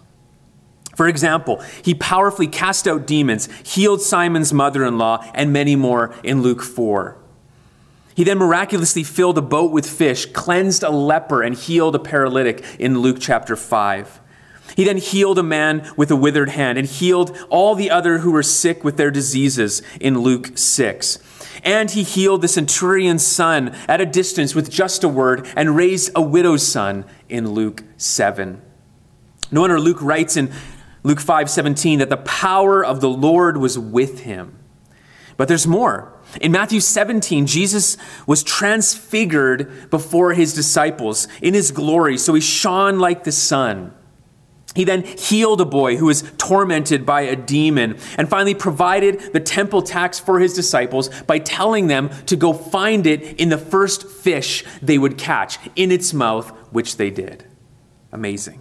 For 0.98 1.06
example, 1.06 1.62
he 1.80 1.94
powerfully 1.94 2.48
cast 2.48 2.88
out 2.88 3.06
demons, 3.06 3.48
healed 3.62 4.02
Simon's 4.02 4.52
mother 4.52 4.84
in 4.84 4.98
law, 4.98 5.24
and 5.32 5.52
many 5.52 5.76
more 5.76 6.12
in 6.24 6.42
Luke 6.42 6.60
4. 6.60 7.16
He 8.16 8.24
then 8.24 8.38
miraculously 8.38 9.04
filled 9.04 9.38
a 9.38 9.42
boat 9.42 9.70
with 9.70 9.88
fish, 9.88 10.26
cleansed 10.26 10.82
a 10.82 10.90
leper, 10.90 11.40
and 11.40 11.54
healed 11.54 11.94
a 11.94 12.00
paralytic 12.00 12.64
in 12.80 12.98
Luke 12.98 13.18
chapter 13.20 13.54
5. 13.54 14.20
He 14.74 14.82
then 14.82 14.96
healed 14.96 15.38
a 15.38 15.44
man 15.44 15.88
with 15.96 16.10
a 16.10 16.16
withered 16.16 16.48
hand 16.48 16.78
and 16.78 16.88
healed 16.88 17.38
all 17.48 17.76
the 17.76 17.92
other 17.92 18.18
who 18.18 18.32
were 18.32 18.42
sick 18.42 18.82
with 18.82 18.96
their 18.96 19.12
diseases 19.12 19.82
in 20.00 20.18
Luke 20.18 20.58
6. 20.58 21.20
And 21.62 21.92
he 21.92 22.02
healed 22.02 22.42
the 22.42 22.48
centurion's 22.48 23.24
son 23.24 23.68
at 23.86 24.00
a 24.00 24.04
distance 24.04 24.52
with 24.52 24.68
just 24.68 25.04
a 25.04 25.08
word 25.08 25.46
and 25.54 25.76
raised 25.76 26.10
a 26.16 26.22
widow's 26.22 26.66
son 26.66 27.04
in 27.28 27.52
Luke 27.52 27.84
7. 27.98 28.62
No 29.52 29.60
wonder 29.60 29.78
Luke 29.78 30.02
writes 30.02 30.36
in 30.36 30.50
Luke 31.08 31.20
5 31.20 31.48
17, 31.48 32.00
that 32.00 32.10
the 32.10 32.18
power 32.18 32.84
of 32.84 33.00
the 33.00 33.08
Lord 33.08 33.56
was 33.56 33.78
with 33.78 34.20
him. 34.20 34.58
But 35.38 35.48
there's 35.48 35.66
more. 35.66 36.12
In 36.38 36.52
Matthew 36.52 36.80
17, 36.80 37.46
Jesus 37.46 37.96
was 38.26 38.42
transfigured 38.42 39.88
before 39.88 40.34
his 40.34 40.52
disciples 40.52 41.26
in 41.40 41.54
his 41.54 41.70
glory, 41.70 42.18
so 42.18 42.34
he 42.34 42.42
shone 42.42 42.98
like 42.98 43.24
the 43.24 43.32
sun. 43.32 43.94
He 44.74 44.84
then 44.84 45.02
healed 45.02 45.62
a 45.62 45.64
boy 45.64 45.96
who 45.96 46.04
was 46.04 46.30
tormented 46.36 47.06
by 47.06 47.22
a 47.22 47.34
demon 47.34 47.96
and 48.18 48.28
finally 48.28 48.54
provided 48.54 49.32
the 49.32 49.40
temple 49.40 49.80
tax 49.80 50.18
for 50.18 50.38
his 50.40 50.52
disciples 50.52 51.08
by 51.22 51.38
telling 51.38 51.86
them 51.86 52.10
to 52.26 52.36
go 52.36 52.52
find 52.52 53.06
it 53.06 53.40
in 53.40 53.48
the 53.48 53.56
first 53.56 54.06
fish 54.06 54.62
they 54.82 54.98
would 54.98 55.16
catch 55.16 55.58
in 55.74 55.90
its 55.90 56.12
mouth, 56.12 56.50
which 56.70 56.98
they 56.98 57.08
did. 57.08 57.46
Amazing. 58.12 58.60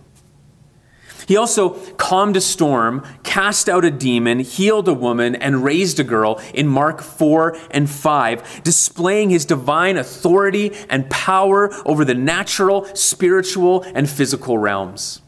He 1.28 1.36
also 1.36 1.72
calmed 1.98 2.38
a 2.38 2.42
storm, 2.42 3.04
cast 3.24 3.68
out 3.68 3.84
a 3.84 3.92
demon, 3.92 4.40
healed 4.40 4.88
a 4.88 4.94
woman, 4.94 5.36
and 5.36 5.62
raised 5.62 6.00
a 6.00 6.06
girl 6.06 6.42
in 6.54 6.68
Mark 6.68 7.02
4 7.02 7.58
and 7.70 7.90
5, 7.90 8.64
displaying 8.64 9.30
his 9.30 9.44
divine 9.44 9.98
authority 9.98 10.72
and 10.90 11.10
power 11.10 11.70
over 11.86 12.06
the 12.06 12.16
natural, 12.16 12.86
spiritual, 12.96 13.84
and 13.94 14.10
physical 14.10 14.58
realms. 14.58 15.22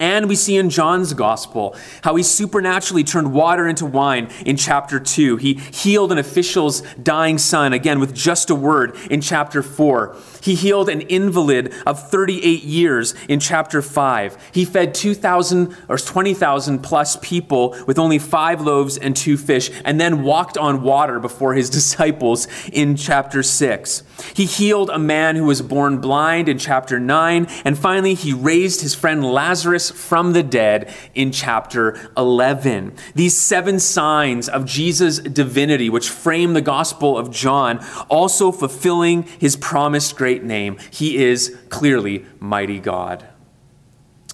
And 0.00 0.28
we 0.28 0.36
see 0.36 0.56
in 0.56 0.70
John's 0.70 1.12
gospel 1.12 1.74
how 2.02 2.14
he 2.14 2.22
supernaturally 2.22 3.02
turned 3.02 3.32
water 3.32 3.66
into 3.66 3.84
wine 3.84 4.30
in 4.46 4.56
chapter 4.56 5.00
2. 5.00 5.36
He 5.36 5.54
healed 5.54 6.12
an 6.12 6.18
official's 6.18 6.82
dying 7.02 7.38
son, 7.38 7.72
again 7.72 7.98
with 7.98 8.14
just 8.14 8.48
a 8.48 8.54
word, 8.54 8.96
in 9.10 9.20
chapter 9.20 9.60
4. 9.62 10.16
He 10.40 10.54
healed 10.54 10.88
an 10.88 11.00
invalid 11.02 11.74
of 11.84 12.08
38 12.10 12.62
years 12.62 13.14
in 13.28 13.40
chapter 13.40 13.82
5. 13.82 14.50
He 14.52 14.64
fed 14.64 14.94
2,000 14.94 15.76
or 15.88 15.98
20,000 15.98 16.78
plus 16.78 17.16
people 17.16 17.76
with 17.86 17.98
only 17.98 18.20
five 18.20 18.60
loaves 18.60 18.96
and 18.96 19.16
two 19.16 19.36
fish, 19.36 19.70
and 19.84 20.00
then 20.00 20.22
walked 20.22 20.56
on 20.56 20.82
water 20.82 21.18
before 21.18 21.54
his 21.54 21.68
disciples 21.78 22.46
in 22.72 22.94
chapter 22.94 23.42
6. 23.42 24.02
He 24.34 24.44
healed 24.44 24.90
a 24.90 24.98
man 24.98 25.34
who 25.34 25.44
was 25.44 25.60
born 25.60 26.00
blind 26.00 26.48
in 26.48 26.58
chapter 26.58 27.00
9, 27.00 27.48
and 27.64 27.76
finally, 27.76 28.14
he 28.14 28.32
raised 28.32 28.80
his 28.80 28.94
friend 28.94 29.24
Lazarus 29.24 29.87
from 29.90 30.32
the 30.32 30.42
dead 30.42 30.92
in 31.14 31.32
chapter 31.32 32.10
11. 32.16 32.94
These 33.14 33.36
seven 33.36 33.78
signs 33.78 34.48
of 34.48 34.64
Jesus' 34.64 35.18
divinity, 35.18 35.90
which 35.90 36.08
frame 36.08 36.52
the 36.52 36.60
Gospel 36.60 37.16
of 37.16 37.30
John, 37.30 37.84
also 38.08 38.52
fulfilling 38.52 39.22
his 39.22 39.56
promised 39.56 40.16
great 40.16 40.44
name. 40.44 40.78
He 40.90 41.16
is 41.16 41.56
clearly 41.68 42.24
mighty 42.40 42.80
God. 42.80 43.26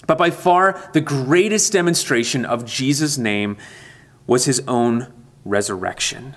But 0.07 0.19
by 0.19 0.31
far, 0.31 0.91
the 0.93 1.01
greatest 1.01 1.73
demonstration 1.73 2.45
of 2.45 2.65
Jesus' 2.65 3.17
name 3.17 3.57
was 4.27 4.45
his 4.45 4.63
own 4.69 5.13
resurrection 5.45 6.35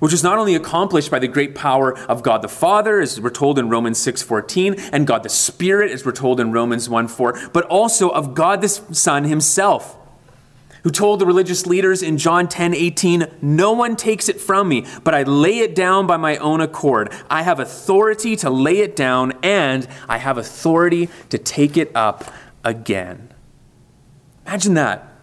which 0.00 0.12
was 0.12 0.22
not 0.22 0.38
only 0.38 0.54
accomplished 0.54 1.10
by 1.10 1.18
the 1.18 1.28
great 1.28 1.54
power 1.54 1.96
of 2.08 2.22
God 2.22 2.42
the 2.42 2.48
Father, 2.48 3.00
as 3.00 3.20
we're 3.20 3.30
told 3.30 3.58
in 3.58 3.68
Romans 3.68 3.98
6:14, 3.98 4.76
and 4.92 5.06
God 5.06 5.22
the 5.22 5.28
Spirit, 5.28 5.90
as 5.90 6.04
we're 6.04 6.12
told 6.12 6.40
in 6.40 6.52
Romans 6.52 6.88
1:4, 6.88 7.50
but 7.52 7.64
also 7.66 8.08
of 8.10 8.34
God 8.34 8.60
the 8.60 8.68
Son 8.68 9.24
himself. 9.24 9.96
who 10.84 10.90
told 10.90 11.18
the 11.18 11.24
religious 11.24 11.66
leaders 11.66 12.02
in 12.02 12.18
John 12.18 12.46
10:18, 12.46 13.26
No 13.40 13.72
one 13.72 13.96
takes 13.96 14.28
it 14.28 14.38
from 14.38 14.68
me, 14.68 14.84
but 15.02 15.14
I 15.14 15.22
lay 15.22 15.60
it 15.60 15.74
down 15.74 16.06
by 16.06 16.18
my 16.18 16.36
own 16.36 16.60
accord. 16.60 17.10
I 17.30 17.42
have 17.42 17.58
authority 17.58 18.36
to 18.36 18.50
lay 18.50 18.80
it 18.80 18.94
down, 18.94 19.32
and 19.42 19.88
I 20.10 20.18
have 20.18 20.36
authority 20.36 21.08
to 21.30 21.38
take 21.38 21.78
it 21.78 21.90
up 21.94 22.30
again. 22.64 23.30
Imagine 24.46 24.74
that. 24.74 25.13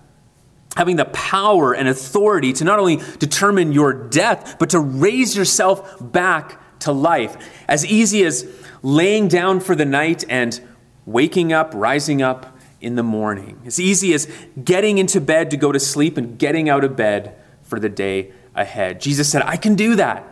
Having 0.76 0.96
the 0.96 1.06
power 1.06 1.74
and 1.74 1.88
authority 1.88 2.54
to 2.54 2.64
not 2.64 2.80
only 2.80 3.02
determine 3.20 3.72
your 3.72 3.94
death, 3.94 4.58
but 4.58 4.70
to 4.72 4.80
raise 4.80 5.36
yourself 5.36 5.98
back 6.00 6.80
to 6.80 6.92
life. 6.92 7.36
As 7.68 7.86
easy 7.86 8.24
as 8.24 8.48
laying 8.82 9.28
down 9.28 9.60
for 9.60 9.76
the 9.76 9.86
night 9.86 10.24
and 10.30 10.60
waking 11.06 11.52
up, 11.52 11.72
rising 11.76 12.22
up 12.22 12.58
in 12.80 12.96
the 12.96 13.04
morning. 13.04 13.62
As 13.66 13.80
easy 13.80 14.14
as 14.14 14.28
getting 14.64 14.98
into 14.98 15.22
bed 15.22 15.52
to 15.52 15.58
go 15.58 15.72
to 15.72 15.80
sleep 15.80 16.18
and 16.18 16.38
getting 16.38 16.70
out 16.70 16.84
of 16.84 16.96
bed 16.96 17.36
for 17.62 17.80
the 17.80 17.90
day 17.90 18.34
ahead. 18.56 19.00
Jesus 19.00 19.30
said, 19.30 19.44
I 19.44 19.58
can 19.58 19.76
do 19.76 19.96
that 19.96 20.28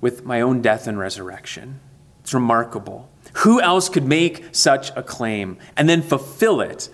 with 0.00 0.24
my 0.24 0.40
own 0.40 0.62
death 0.62 0.86
and 0.86 0.98
resurrection. 0.98 1.80
It's 2.20 2.34
remarkable. 2.34 3.10
Who 3.38 3.60
else 3.60 3.88
could 3.88 4.04
make 4.04 4.54
such 4.54 4.90
a 4.96 5.02
claim 5.02 5.58
and 5.76 5.88
then 5.88 6.02
fulfill 6.02 6.60
it 6.60 6.88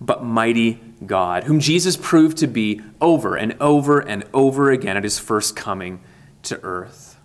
but 0.00 0.22
mighty 0.22 0.80
God, 1.06 1.44
whom 1.44 1.60
Jesus 1.60 1.96
proved 1.96 2.38
to 2.38 2.46
be 2.46 2.80
over 3.00 3.36
and 3.36 3.56
over 3.60 4.00
and 4.00 4.24
over 4.34 4.70
again 4.70 4.96
at 4.96 5.04
his 5.04 5.18
first 5.18 5.54
coming 5.54 6.00
to 6.44 6.60
earth? 6.62 7.18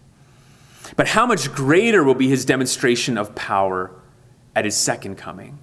But 0.96 1.10
how 1.10 1.26
much 1.26 1.52
greater 1.52 2.04
will 2.04 2.14
be 2.14 2.28
his 2.28 2.46
demonstration 2.46 3.18
of 3.18 3.36
power 3.36 3.92
at 4.56 4.66
his 4.66 4.76
second 4.76 5.16
coming? 5.16 5.58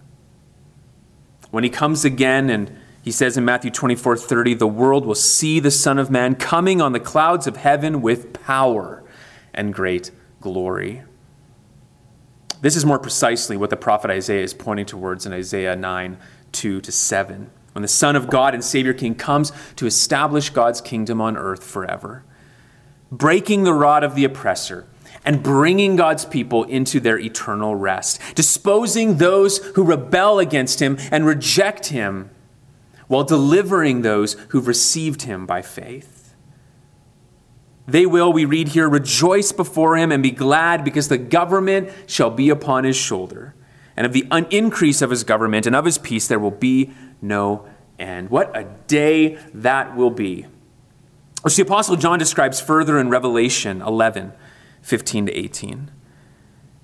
When 1.51 1.65
he 1.65 1.71
comes 1.71 2.05
again 2.05 2.51
and 2.51 2.77
he 3.03 3.11
says 3.11 3.37
in 3.37 3.45
Matthew 3.45 3.71
24 3.71 4.17
30, 4.17 4.55
the 4.55 4.67
world 4.67 5.07
will 5.07 5.15
see 5.15 5.61
the 5.61 5.71
Son 5.71 5.99
of 5.99 6.11
Man 6.11 6.35
coming 6.35 6.81
on 6.81 6.93
the 6.93 7.01
clouds 7.01 7.47
of 7.47 7.57
heaven 7.57 8.03
with 8.03 8.33
power 8.33 9.03
and 9.55 9.73
great 9.73 10.11
glory. 10.41 11.03
This 12.61 12.77
is 12.77 12.85
more 12.85 12.99
precisely 12.99 13.57
what 13.57 13.71
the 13.71 13.77
prophet 13.77 14.11
Isaiah 14.11 14.43
is 14.43 14.53
pointing 14.53 14.87
towards 14.87 15.25
in 15.25 15.33
Isaiah 15.33 15.77
9 15.77 16.19
2 16.53 16.81
to 16.81 16.93
7, 16.93 17.51
when 17.73 17.83
the 17.83 17.89
Son 17.89 18.17
of 18.17 18.29
God 18.29 18.55
and 18.55 18.65
Savior 18.65 18.93
King 18.93 19.15
comes 19.15 19.53
to 19.77 19.87
establish 19.87 20.51
God's 20.51 20.81
kingdom 20.81 21.21
on 21.21 21.37
earth 21.37 21.65
forever, 21.65 22.25
breaking 23.13 23.65
the 23.65 23.75
rod 23.75 24.05
of 24.05 24.15
the 24.15 24.25
oppressor 24.25 24.87
and 25.25 25.43
bringing 25.43 25.97
God's 25.97 26.25
people 26.25 26.65
into 26.65 26.99
their 26.99 27.19
eternal 27.19 27.75
rest, 27.75 28.21
disposing 28.35 29.17
those 29.19 29.59
who 29.75 29.85
rebel 29.85 30.39
against 30.39 30.81
him 30.81 30.97
and 31.11 31.27
reject 31.27 31.87
him, 31.87 32.31
while 33.07 33.25
delivering 33.25 34.03
those 34.03 34.35
who've 34.49 34.69
received 34.69 35.23
him 35.23 35.45
by 35.45 35.63
faith. 35.63 36.35
They 37.87 38.07
will, 38.07 38.33
we 38.33 38.45
read 38.45 38.69
here, 38.69 38.89
rejoice 38.89 39.51
before 39.51 39.97
him 39.97 40.13
and 40.13 40.23
be 40.23 40.31
glad 40.31 40.85
because 40.85 41.09
the 41.09 41.19
government 41.19 41.91
shall 42.07 42.31
be 42.31 42.49
upon 42.49 42.85
his 42.85 42.97
shoulder. 42.97 43.55
And 43.97 44.07
of 44.07 44.13
the 44.13 44.29
increase 44.51 45.03
of 45.03 45.11
his 45.11 45.25
government 45.25 45.67
and 45.67 45.75
of 45.75 45.85
his 45.85 45.99
peace 45.99 46.29
there 46.29 46.39
will 46.39 46.53
be 46.53 46.93
no 47.21 47.67
end. 47.99 48.31
What 48.31 48.57
a 48.57 48.65
day 48.87 49.39
that 49.55 49.97
will 49.97 50.11
be. 50.11 50.47
Which 51.43 51.57
the 51.57 51.63
Apostle 51.63 51.97
John 51.97 52.19
describes 52.19 52.61
further 52.61 52.99
in 52.99 53.09
Revelation 53.09 53.83
11 53.83 54.33
15 54.83 55.27
to 55.27 55.33
18. 55.33 55.91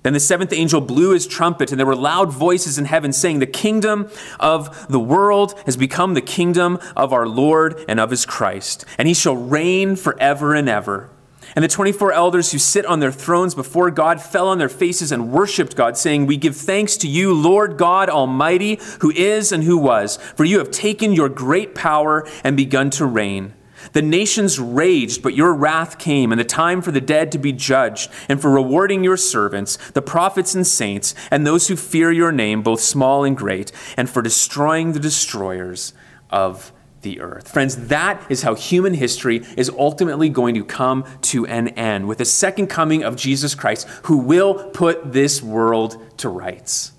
Then 0.02 0.12
the 0.12 0.20
seventh 0.20 0.52
angel 0.52 0.80
blew 0.80 1.10
his 1.10 1.26
trumpet, 1.26 1.72
and 1.72 1.80
there 1.80 1.86
were 1.86 1.96
loud 1.96 2.30
voices 2.30 2.78
in 2.78 2.84
heaven 2.84 3.12
saying, 3.12 3.40
The 3.40 3.46
kingdom 3.46 4.08
of 4.38 4.86
the 4.86 5.00
world 5.00 5.58
has 5.66 5.76
become 5.76 6.14
the 6.14 6.20
kingdom 6.20 6.78
of 6.94 7.12
our 7.12 7.26
Lord 7.26 7.84
and 7.88 7.98
of 7.98 8.10
his 8.10 8.24
Christ, 8.24 8.84
and 8.98 9.08
he 9.08 9.14
shall 9.14 9.34
reign 9.36 9.96
forever 9.96 10.54
and 10.54 10.68
ever. 10.68 11.10
And 11.56 11.64
the 11.64 11.68
24 11.68 12.12
elders 12.12 12.52
who 12.52 12.58
sit 12.58 12.84
on 12.84 13.00
their 13.00 13.10
thrones 13.10 13.54
before 13.54 13.90
God 13.90 14.20
fell 14.20 14.48
on 14.48 14.58
their 14.58 14.68
faces 14.68 15.10
and 15.10 15.32
worshiped 15.32 15.74
God, 15.74 15.96
saying, 15.96 16.26
We 16.26 16.36
give 16.36 16.54
thanks 16.54 16.98
to 16.98 17.08
you, 17.08 17.32
Lord 17.32 17.78
God 17.78 18.10
Almighty, 18.10 18.78
who 19.00 19.10
is 19.10 19.52
and 19.52 19.64
who 19.64 19.78
was, 19.78 20.18
for 20.18 20.44
you 20.44 20.58
have 20.58 20.70
taken 20.70 21.14
your 21.14 21.30
great 21.30 21.74
power 21.74 22.28
and 22.44 22.58
begun 22.58 22.90
to 22.90 23.06
reign. 23.06 23.54
The 23.92 24.02
nations 24.02 24.58
raged, 24.58 25.22
but 25.22 25.34
your 25.34 25.54
wrath 25.54 25.98
came, 25.98 26.30
and 26.30 26.38
the 26.38 26.44
time 26.44 26.82
for 26.82 26.92
the 26.92 27.00
dead 27.00 27.32
to 27.32 27.38
be 27.38 27.52
judged, 27.52 28.10
and 28.28 28.40
for 28.40 28.50
rewarding 28.50 29.02
your 29.02 29.16
servants, 29.16 29.76
the 29.92 30.02
prophets 30.02 30.54
and 30.54 30.66
saints, 30.66 31.14
and 31.30 31.46
those 31.46 31.68
who 31.68 31.76
fear 31.76 32.12
your 32.12 32.32
name, 32.32 32.62
both 32.62 32.80
small 32.80 33.24
and 33.24 33.36
great, 33.36 33.72
and 33.96 34.10
for 34.10 34.20
destroying 34.20 34.92
the 34.92 35.00
destroyers 35.00 35.94
of 36.28 36.72
the 37.06 37.20
earth. 37.20 37.48
Friends, 37.48 37.86
that 37.86 38.20
is 38.28 38.42
how 38.42 38.56
human 38.56 38.92
history 38.92 39.44
is 39.56 39.70
ultimately 39.70 40.28
going 40.28 40.56
to 40.56 40.64
come 40.64 41.04
to 41.22 41.46
an 41.46 41.68
end 41.68 42.08
with 42.08 42.18
the 42.18 42.24
second 42.24 42.66
coming 42.66 43.04
of 43.04 43.14
Jesus 43.14 43.54
Christ, 43.54 43.86
who 44.04 44.18
will 44.18 44.70
put 44.70 45.12
this 45.12 45.40
world 45.40 46.18
to 46.18 46.28
rights. 46.28 46.90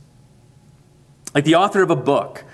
Like 1.35 1.43
the 1.43 1.55
author 1.55 1.83
of 1.83 1.91
a 1.91 1.95
book 1.95 2.45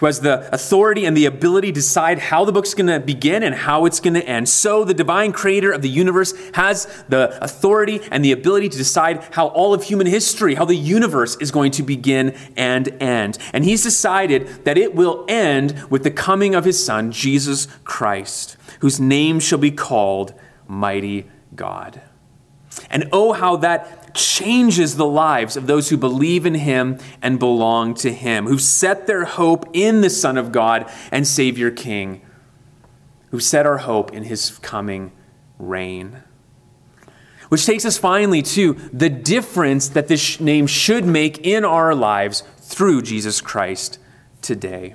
who 0.00 0.06
has 0.06 0.20
the 0.20 0.52
authority 0.52 1.04
and 1.04 1.14
the 1.14 1.26
ability 1.26 1.68
to 1.68 1.74
decide 1.74 2.18
how 2.18 2.46
the 2.46 2.52
book's 2.52 2.72
going 2.72 2.86
to 2.86 2.98
begin 2.98 3.42
and 3.42 3.54
how 3.54 3.84
it's 3.84 4.00
going 4.00 4.14
to 4.14 4.26
end. 4.26 4.48
So, 4.48 4.82
the 4.82 4.94
divine 4.94 5.30
creator 5.30 5.70
of 5.70 5.82
the 5.82 5.90
universe 5.90 6.32
has 6.54 7.04
the 7.10 7.38
authority 7.44 8.00
and 8.10 8.24
the 8.24 8.32
ability 8.32 8.70
to 8.70 8.78
decide 8.78 9.22
how 9.32 9.48
all 9.48 9.74
of 9.74 9.84
human 9.84 10.06
history, 10.06 10.54
how 10.54 10.64
the 10.64 10.74
universe 10.74 11.36
is 11.36 11.50
going 11.50 11.72
to 11.72 11.82
begin 11.82 12.30
and 12.56 12.88
end. 13.02 13.36
And 13.52 13.62
he's 13.62 13.82
decided 13.82 14.64
that 14.64 14.78
it 14.78 14.94
will 14.94 15.26
end 15.28 15.84
with 15.90 16.02
the 16.02 16.10
coming 16.10 16.54
of 16.54 16.64
his 16.64 16.82
son, 16.82 17.12
Jesus 17.12 17.68
Christ, 17.84 18.56
whose 18.80 18.98
name 18.98 19.38
shall 19.38 19.58
be 19.58 19.70
called 19.70 20.32
Mighty 20.66 21.28
God. 21.54 22.00
And 22.88 23.06
oh, 23.12 23.32
how 23.32 23.56
that 23.56 23.99
changes 24.14 24.96
the 24.96 25.06
lives 25.06 25.56
of 25.56 25.66
those 25.66 25.88
who 25.88 25.96
believe 25.96 26.46
in 26.46 26.54
him 26.54 26.98
and 27.22 27.38
belong 27.38 27.94
to 27.94 28.12
him, 28.12 28.46
who 28.46 28.58
set 28.58 29.06
their 29.06 29.24
hope 29.24 29.68
in 29.72 30.00
the 30.00 30.10
Son 30.10 30.36
of 30.38 30.52
God 30.52 30.90
and 31.10 31.26
Savior 31.26 31.70
King, 31.70 32.22
who 33.30 33.40
set 33.40 33.66
our 33.66 33.78
hope 33.78 34.12
in 34.12 34.24
his 34.24 34.58
coming 34.58 35.12
reign. 35.58 36.22
Which 37.48 37.66
takes 37.66 37.84
us 37.84 37.98
finally 37.98 38.42
to 38.42 38.74
the 38.92 39.08
difference 39.08 39.88
that 39.88 40.08
this 40.08 40.38
name 40.38 40.66
should 40.66 41.04
make 41.04 41.38
in 41.38 41.64
our 41.64 41.94
lives 41.94 42.44
through 42.58 43.02
Jesus 43.02 43.40
Christ 43.40 43.98
today. 44.40 44.94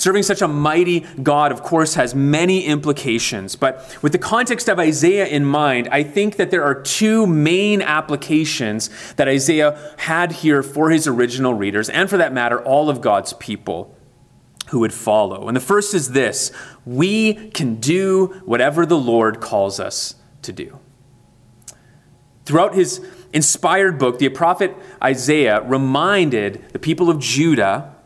Serving 0.00 0.22
such 0.22 0.40
a 0.40 0.48
mighty 0.48 1.00
God, 1.22 1.52
of 1.52 1.62
course, 1.62 1.92
has 1.92 2.14
many 2.14 2.64
implications. 2.64 3.54
But 3.54 3.98
with 4.00 4.12
the 4.12 4.18
context 4.18 4.66
of 4.70 4.78
Isaiah 4.78 5.26
in 5.26 5.44
mind, 5.44 5.90
I 5.92 6.04
think 6.04 6.36
that 6.36 6.50
there 6.50 6.64
are 6.64 6.74
two 6.74 7.26
main 7.26 7.82
applications 7.82 8.88
that 9.16 9.28
Isaiah 9.28 9.94
had 9.98 10.32
here 10.32 10.62
for 10.62 10.88
his 10.88 11.06
original 11.06 11.52
readers, 11.52 11.90
and 11.90 12.08
for 12.08 12.16
that 12.16 12.32
matter, 12.32 12.64
all 12.64 12.88
of 12.88 13.02
God's 13.02 13.34
people 13.34 13.94
who 14.68 14.78
would 14.78 14.94
follow. 14.94 15.48
And 15.48 15.54
the 15.54 15.60
first 15.60 15.92
is 15.92 16.12
this 16.12 16.50
we 16.86 17.34
can 17.50 17.74
do 17.74 18.40
whatever 18.46 18.86
the 18.86 18.96
Lord 18.96 19.38
calls 19.42 19.78
us 19.78 20.14
to 20.40 20.50
do. 20.50 20.78
Throughout 22.46 22.74
his 22.74 23.06
inspired 23.34 23.98
book, 23.98 24.18
the 24.18 24.30
prophet 24.30 24.74
Isaiah 25.04 25.60
reminded 25.60 26.70
the 26.72 26.78
people 26.78 27.10
of 27.10 27.18
Judah 27.18 27.96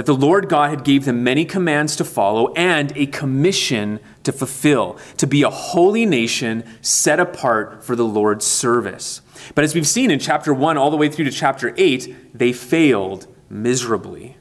that 0.00 0.06
the 0.06 0.14
Lord 0.14 0.48
God 0.48 0.70
had 0.70 0.82
gave 0.82 1.04
them 1.04 1.22
many 1.22 1.44
commands 1.44 1.94
to 1.96 2.06
follow 2.06 2.54
and 2.54 2.90
a 2.96 3.04
commission 3.04 4.00
to 4.22 4.32
fulfill, 4.32 4.96
to 5.18 5.26
be 5.26 5.42
a 5.42 5.50
holy 5.50 6.06
nation 6.06 6.64
set 6.80 7.20
apart 7.20 7.84
for 7.84 7.94
the 7.94 8.04
Lord's 8.06 8.46
service. 8.46 9.20
But 9.54 9.62
as 9.62 9.74
we've 9.74 9.86
seen 9.86 10.10
in 10.10 10.18
chapter 10.18 10.54
1 10.54 10.78
all 10.78 10.90
the 10.90 10.96
way 10.96 11.10
through 11.10 11.26
to 11.26 11.30
chapter 11.30 11.74
8, 11.76 12.32
they 12.32 12.50
failed 12.50 13.26
miserably. 13.50 14.38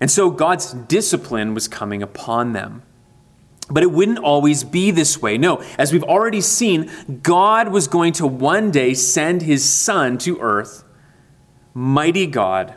And 0.00 0.10
so 0.10 0.30
God's 0.30 0.72
discipline 0.72 1.54
was 1.54 1.68
coming 1.68 2.02
upon 2.02 2.52
them. 2.52 2.82
But 3.70 3.84
it 3.84 3.92
wouldn't 3.92 4.18
always 4.18 4.64
be 4.64 4.90
this 4.90 5.22
way. 5.22 5.38
No, 5.38 5.62
as 5.78 5.92
we've 5.92 6.02
already 6.02 6.40
seen, 6.40 6.90
God 7.22 7.68
was 7.68 7.86
going 7.86 8.14
to 8.14 8.26
one 8.26 8.72
day 8.72 8.94
send 8.94 9.42
his 9.42 9.64
son 9.64 10.18
to 10.18 10.40
earth, 10.40 10.82
mighty 11.72 12.26
God 12.26 12.74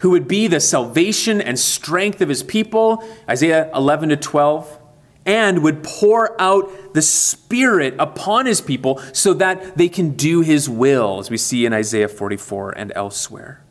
who 0.00 0.10
would 0.10 0.28
be 0.28 0.46
the 0.46 0.60
salvation 0.60 1.40
and 1.40 1.58
strength 1.58 2.20
of 2.20 2.28
his 2.28 2.42
people, 2.42 3.04
Isaiah 3.28 3.70
11 3.74 4.10
to 4.10 4.16
12, 4.16 4.78
and 5.26 5.62
would 5.62 5.82
pour 5.82 6.40
out 6.40 6.94
the 6.94 7.02
Spirit 7.02 7.94
upon 7.98 8.46
his 8.46 8.60
people 8.60 8.98
so 9.12 9.34
that 9.34 9.76
they 9.76 9.88
can 9.88 10.10
do 10.10 10.40
his 10.40 10.68
will, 10.68 11.18
as 11.18 11.30
we 11.30 11.38
see 11.38 11.64
in 11.64 11.72
Isaiah 11.72 12.08
44 12.08 12.72
and 12.72 12.92
elsewhere. 12.94 13.64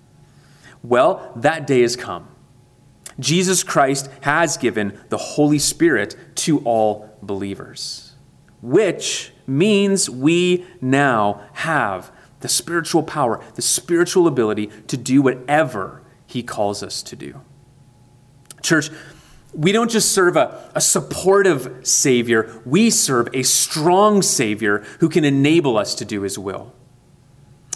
Well, 0.81 1.31
that 1.35 1.67
day 1.67 1.81
has 1.81 1.95
come. 1.95 2.27
Jesus 3.19 3.63
Christ 3.63 4.09
has 4.21 4.57
given 4.57 4.99
the 5.09 5.17
Holy 5.17 5.59
Spirit 5.59 6.15
to 6.35 6.59
all 6.59 7.17
believers, 7.21 8.13
which 8.61 9.31
means 9.45 10.09
we 10.09 10.65
now 10.81 11.41
have 11.53 12.11
the 12.39 12.49
spiritual 12.49 13.03
power, 13.03 13.43
the 13.55 13.61
spiritual 13.61 14.27
ability 14.27 14.67
to 14.87 14.97
do 14.97 15.21
whatever 15.21 16.02
he 16.33 16.41
calls 16.41 16.81
us 16.81 17.03
to 17.03 17.15
do. 17.15 17.39
Church, 18.63 18.89
we 19.53 19.71
don't 19.71 19.91
just 19.91 20.11
serve 20.11 20.35
a, 20.35 20.71
a 20.73 20.81
supportive 20.81 21.85
Savior, 21.87 22.59
we 22.65 22.89
serve 22.89 23.29
a 23.33 23.43
strong 23.43 24.23
Savior 24.23 24.79
who 24.99 25.09
can 25.09 25.23
enable 25.23 25.77
us 25.77 25.93
to 25.95 26.05
do 26.05 26.23
His 26.23 26.39
will. 26.39 26.73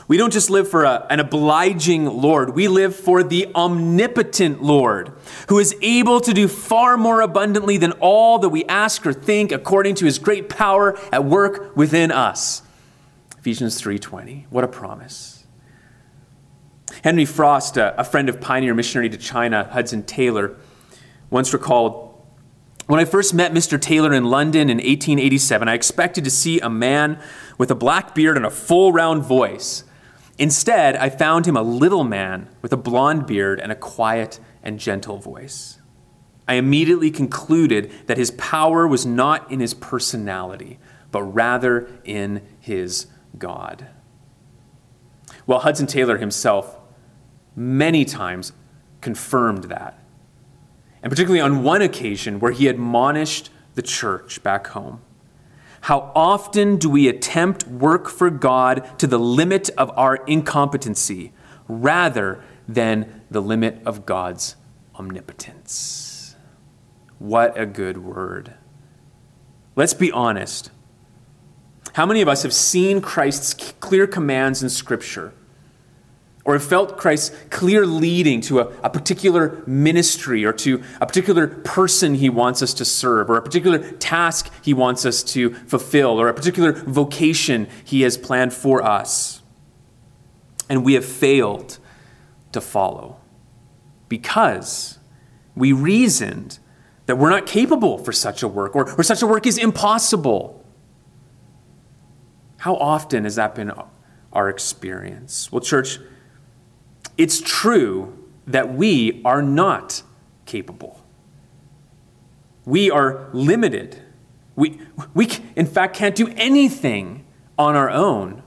We 0.07 0.17
don't 0.17 0.33
just 0.33 0.49
live 0.49 0.67
for 0.67 0.85
a, 0.85 1.05
an 1.11 1.19
obliging 1.19 2.05
Lord, 2.05 2.55
we 2.55 2.67
live 2.67 2.95
for 2.95 3.21
the 3.21 3.47
omnipotent 3.53 4.63
Lord, 4.63 5.11
who 5.49 5.59
is 5.59 5.75
able 5.83 6.19
to 6.21 6.33
do 6.33 6.47
far 6.47 6.97
more 6.97 7.21
abundantly 7.21 7.77
than 7.77 7.91
all 7.99 8.39
that 8.39 8.49
we 8.49 8.65
ask 8.65 9.05
or 9.05 9.13
think 9.13 9.51
according 9.51 9.93
to 9.95 10.05
his 10.05 10.17
great 10.17 10.49
power 10.49 10.97
at 11.11 11.25
work 11.25 11.77
within 11.77 12.11
us. 12.11 12.63
Ephesians 13.37 13.79
3:20. 13.79 14.47
What 14.49 14.63
a 14.63 14.67
promise. 14.67 15.36
Henry 17.03 17.25
Frost, 17.25 17.77
a, 17.77 17.99
a 17.99 18.03
friend 18.03 18.29
of 18.29 18.41
pioneer 18.41 18.73
missionary 18.73 19.09
to 19.09 19.17
China, 19.17 19.69
Hudson 19.71 20.03
Taylor, 20.03 20.55
once 21.29 21.53
recalled 21.53 22.07
when 22.87 23.01
I 23.01 23.05
first 23.05 23.33
met 23.33 23.51
Mr. 23.51 23.79
Taylor 23.79 24.13
in 24.13 24.23
London 24.23 24.69
in 24.69 24.77
1887, 24.77 25.67
I 25.67 25.73
expected 25.73 26.23
to 26.23 26.29
see 26.29 26.61
a 26.61 26.69
man 26.69 27.21
with 27.57 27.69
a 27.69 27.75
black 27.75 28.15
beard 28.15 28.37
and 28.37 28.45
a 28.45 28.49
full 28.49 28.93
round 28.93 29.23
voice. 29.23 29.83
Instead, 30.37 30.95
I 30.95 31.09
found 31.09 31.45
him 31.45 31.57
a 31.57 31.61
little 31.61 32.05
man 32.05 32.47
with 32.61 32.71
a 32.71 32.77
blond 32.77 33.27
beard 33.27 33.59
and 33.59 33.73
a 33.73 33.75
quiet 33.75 34.39
and 34.63 34.79
gentle 34.79 35.17
voice. 35.17 35.79
I 36.47 36.53
immediately 36.53 37.11
concluded 37.11 37.91
that 38.07 38.17
his 38.17 38.31
power 38.31 38.87
was 38.87 39.05
not 39.05 39.51
in 39.51 39.59
his 39.59 39.73
personality, 39.73 40.79
but 41.11 41.23
rather 41.23 41.89
in 42.05 42.41
his 42.61 43.07
God. 43.37 43.87
Well, 45.45 45.59
Hudson 45.59 45.87
Taylor 45.87 46.17
himself 46.17 46.76
many 47.57 48.05
times 48.05 48.53
confirmed 49.01 49.65
that. 49.65 49.99
And 51.01 51.09
particularly 51.09 51.41
on 51.41 51.63
one 51.63 51.81
occasion 51.81 52.39
where 52.39 52.51
he 52.51 52.67
admonished 52.67 53.49
the 53.75 53.81
church 53.81 54.41
back 54.43 54.67
home. 54.67 55.01
How 55.81 56.11
often 56.15 56.77
do 56.77 56.89
we 56.89 57.07
attempt 57.07 57.67
work 57.67 58.09
for 58.09 58.29
God 58.29 58.87
to 58.99 59.07
the 59.07 59.19
limit 59.19 59.69
of 59.77 59.91
our 59.97 60.17
incompetency 60.27 61.33
rather 61.67 62.43
than 62.67 63.21
the 63.29 63.41
limit 63.41 63.81
of 63.85 64.05
God's 64.05 64.55
omnipotence? 64.95 66.35
What 67.19 67.59
a 67.59 67.65
good 67.65 67.97
word. 67.97 68.53
Let's 69.75 69.93
be 69.93 70.11
honest. 70.11 70.71
How 71.93 72.05
many 72.05 72.21
of 72.21 72.27
us 72.27 72.43
have 72.43 72.53
seen 72.53 73.01
Christ's 73.01 73.53
clear 73.79 74.05
commands 74.05 74.61
in 74.61 74.69
Scripture? 74.69 75.33
Or 76.47 76.53
have 76.53 76.63
felt 76.63 76.97
Christ's 76.97 77.35
clear 77.49 77.85
leading 77.85 78.39
to 78.41 78.61
a, 78.61 78.67
a, 78.81 78.89
particular 78.89 79.61
ministry 79.67 80.45
or 80.45 80.53
to 80.53 80.81
a 81.01 81.05
particular 81.05 81.45
person 81.45 82.15
he 82.15 82.29
wants 82.29 82.61
us 82.61 82.73
to 82.75 82.85
serve, 82.85 83.29
or 83.29 83.35
a 83.35 83.41
particular 83.41 83.79
task 83.79 84.49
he 84.63 84.73
wants 84.73 85.05
us 85.05 85.23
to 85.23 85.53
fulfill, 85.53 86.11
or 86.21 86.29
a 86.29 86.33
particular 86.33 86.71
vocation 86.71 87.67
he 87.83 88.03
has 88.03 88.17
planned 88.17 88.53
for 88.53 88.81
us. 88.81 89.41
And 90.69 90.85
we 90.85 90.93
have 90.93 91.03
failed 91.03 91.79
to 92.53 92.61
follow 92.61 93.19
because 94.07 94.99
we 95.53 95.73
reasoned 95.73 96.59
that 97.07 97.17
we're 97.17 97.29
not 97.29 97.45
capable 97.45 97.97
for 97.97 98.13
such 98.13 98.41
a 98.41 98.47
work, 98.47 98.73
or, 98.73 98.89
or 98.97 99.03
such 99.03 99.21
a 99.21 99.27
work 99.27 99.45
is 99.45 99.57
impossible. 99.57 100.65
How 102.55 102.77
often 102.77 103.25
has 103.25 103.35
that 103.35 103.53
been 103.53 103.73
our 104.31 104.47
experience? 104.47 105.51
Well, 105.51 105.59
church, 105.59 105.99
it's 107.17 107.41
true 107.41 108.17
that 108.45 108.73
we 108.73 109.21
are 109.25 109.41
not 109.41 110.03
capable. 110.45 111.03
We 112.65 112.91
are 112.91 113.29
limited. 113.33 114.01
We, 114.55 114.79
we, 115.13 115.29
in 115.55 115.65
fact, 115.65 115.95
can't 115.95 116.15
do 116.15 116.33
anything 116.35 117.25
on 117.57 117.75
our 117.75 117.89
own. 117.89 118.43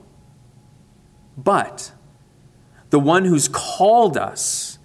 But 1.36 1.92
the 2.90 3.00
one 3.00 3.24
who's 3.24 3.48
called 3.48 4.16
us 4.16 4.78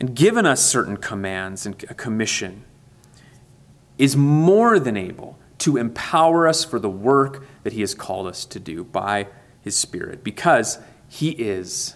and 0.00 0.14
given 0.14 0.46
us 0.46 0.64
certain 0.64 0.96
commands 0.96 1.66
and 1.66 1.82
a 1.88 1.94
commission 1.94 2.64
is 3.98 4.16
more 4.16 4.78
than 4.78 4.96
able 4.96 5.38
to 5.58 5.76
empower 5.76 6.46
us 6.46 6.64
for 6.64 6.78
the 6.78 6.90
work 6.90 7.46
that 7.62 7.72
he 7.72 7.80
has 7.80 7.94
called 7.94 8.26
us 8.26 8.44
to 8.44 8.60
do 8.60 8.84
by 8.84 9.26
his 9.60 9.76
Spirit 9.76 10.22
because 10.22 10.78
he 11.08 11.30
is 11.30 11.94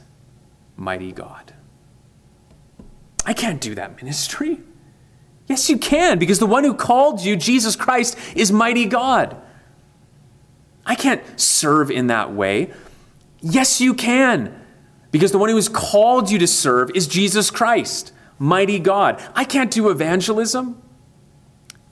mighty 0.81 1.12
God. 1.12 1.53
I 3.27 3.35
can't 3.35 3.61
do 3.61 3.75
that 3.75 4.03
ministry. 4.03 4.61
Yes, 5.47 5.69
you 5.69 5.77
can, 5.77 6.19
because 6.19 6.38
the 6.38 6.47
one 6.47 6.64
who 6.64 6.75
called 6.75 7.21
you, 7.21 7.37
Jesus 7.37 7.77
Christ, 7.77 8.16
is 8.35 8.51
mighty 8.51 8.87
God. 8.87 9.37
I 10.87 10.95
can't 10.95 11.23
serve 11.38 11.90
in 11.90 12.07
that 12.07 12.33
way. 12.33 12.73
Yes, 13.40 13.81
you 13.81 13.93
can, 13.93 14.59
because 15.11 15.33
the 15.33 15.38
one 15.38 15.51
who 15.51 15.57
has 15.57 15.69
called 15.69 16.31
you 16.31 16.38
to 16.38 16.47
serve 16.47 16.90
is 16.95 17.07
Jesus 17.07 17.51
Christ, 17.51 18.12
mighty 18.38 18.79
God. 18.79 19.23
I 19.35 19.45
can't 19.45 19.71
do 19.71 19.90
evangelism. 19.90 20.81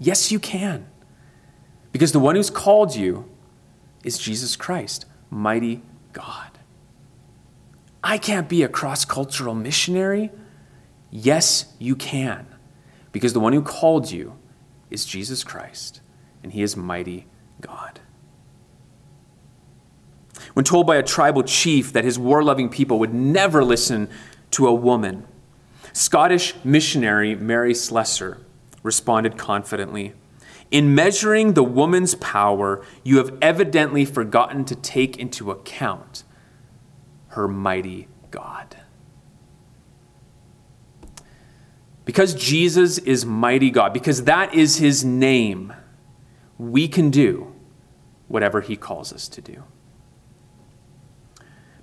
Yes, 0.01 0.33
you 0.33 0.39
can, 0.39 0.87
because 1.93 2.13
the 2.13 2.21
one 2.21 2.37
who's 2.37 2.51
called 2.51 2.97
you 2.97 3.29
is 4.03 4.17
Jesus 4.17 4.57
Christ, 4.57 5.05
mighty 5.31 5.83
God. 6.15 6.48
I 8.09 8.17
can't 8.17 8.49
be 8.49 8.63
a 8.63 8.69
cross 8.69 9.05
cultural 9.05 9.55
missionary. 9.55 10.31
Yes, 11.11 11.75
you 11.79 11.95
can, 11.95 12.47
because 13.13 13.35
the 13.35 13.39
one 13.39 13.53
who 13.53 13.61
called 13.61 14.11
you 14.11 14.39
is 14.91 15.05
Jesus 15.05 15.45
Christ, 15.45 16.01
and 16.43 16.55
he 16.55 16.63
is 16.63 16.75
mighty 16.75 17.27
God. 17.61 18.01
When 20.55 20.65
told 20.65 20.87
by 20.87 20.97
a 20.97 21.03
tribal 21.03 21.43
chief 21.43 21.93
that 21.93 22.05
his 22.05 22.19
war 22.19 22.43
loving 22.43 22.71
people 22.71 22.99
would 22.99 23.13
never 23.13 23.63
listen 23.63 24.09
to 24.53 24.67
a 24.67 24.73
woman, 24.73 25.27
Scottish 25.93 26.55
missionary 26.65 27.35
Mary 27.35 27.75
Slessor 27.75 28.39
responded 28.83 29.37
confidently 29.37 30.15
In 30.71 30.95
measuring 30.95 31.53
the 31.53 31.63
woman's 31.63 32.15
power, 32.15 32.83
you 33.05 33.19
have 33.19 33.37
evidently 33.43 34.07
forgotten 34.07 34.65
to 34.65 34.75
take 34.75 35.19
into 35.19 35.51
account 35.51 36.25
her 37.29 37.49
mighty 37.49 38.09
God. 38.31 38.77
Because 42.05 42.35
Jesus 42.35 42.99
is 42.99 43.27
mighty 43.27 43.71
God, 43.71 43.93
because 43.93 44.25
that 44.25 44.55
is 44.55 44.77
his 44.77 45.05
name, 45.05 45.75
we 46.57 46.89
can 46.89 47.11
do 47.11 47.55
whatever 48.29 48.61
he 48.61 48.77
calls 48.77 49.13
us 49.13 49.29
to 49.29 49.43
do. 49.43 49.63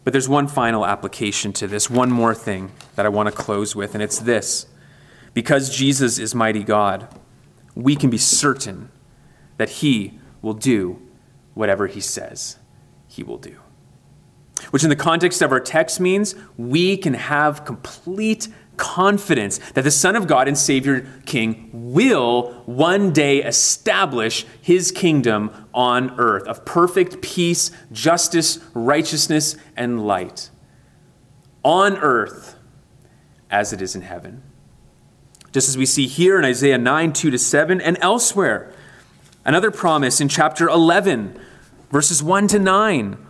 But 0.04 0.14
there's 0.14 0.30
one 0.30 0.48
final 0.48 0.86
application 0.86 1.54
to 1.54 1.68
this, 1.68 1.90
one 1.90 2.12
more 2.12 2.36
thing 2.36 2.72
that 2.96 3.06
I 3.06 3.10
want 3.10 3.28
to 3.28 3.36
close 3.36 3.76
with, 3.76 3.94
and 3.94 4.04
it's 4.04 4.20
this. 4.20 4.68
Because 5.34 5.76
Jesus 5.76 6.18
is 6.18 6.34
mighty 6.34 6.64
God, 6.64 7.08
we 7.76 7.96
can 7.96 8.10
be 8.10 8.18
certain 8.18 8.90
that 9.58 9.70
he 9.70 10.20
will 10.42 10.54
do 10.54 11.02
whatever 11.54 11.88
he 11.88 12.00
says 12.00 12.58
he 13.08 13.24
will 13.24 13.38
do 13.38 13.60
which 14.72 14.84
in 14.84 14.90
the 14.90 14.96
context 14.96 15.42
of 15.42 15.52
our 15.52 15.60
text 15.60 16.00
means 16.00 16.36
we 16.58 16.98
can 16.98 17.14
have 17.14 17.66
complete 17.66 18.48
confidence 18.78 19.58
that 19.72 19.84
the 19.84 19.92
Son 19.92 20.16
of 20.16 20.28
God 20.28 20.48
and 20.48 20.58
Savior 20.58 21.08
King 21.26 21.70
will 21.74 22.54
one 22.66 23.12
day 23.14 23.44
establish 23.44 24.46
his 24.62 24.92
kingdom 24.92 25.68
on 25.74 26.18
earth 26.20 26.44
of 26.48 26.66
perfect 26.66 27.22
peace, 27.22 27.72
justice, 27.92 28.60
righteousness, 28.74 29.56
and 29.76 30.06
light. 30.06 30.50
On 31.64 31.98
earth 31.98 32.56
as 33.50 33.74
it 33.74 33.82
is 33.82 33.96
in 33.96 34.02
heaven. 34.02 34.44
Just 35.52 35.70
as 35.70 35.78
we 35.78 35.86
see 35.86 36.08
here 36.08 36.38
in 36.38 36.46
Isaiah 36.46 36.78
9 36.78 37.14
2 37.14 37.32
to 37.32 37.38
7 37.38 37.80
and 37.80 37.98
elsewhere. 38.02 38.74
Another 39.46 39.72
promise 39.72 40.20
in 40.20 40.28
chapter 40.28 40.68
11, 40.68 41.40
verses 41.92 42.22
1 42.22 42.48
to 42.48 42.60
9 42.60 43.25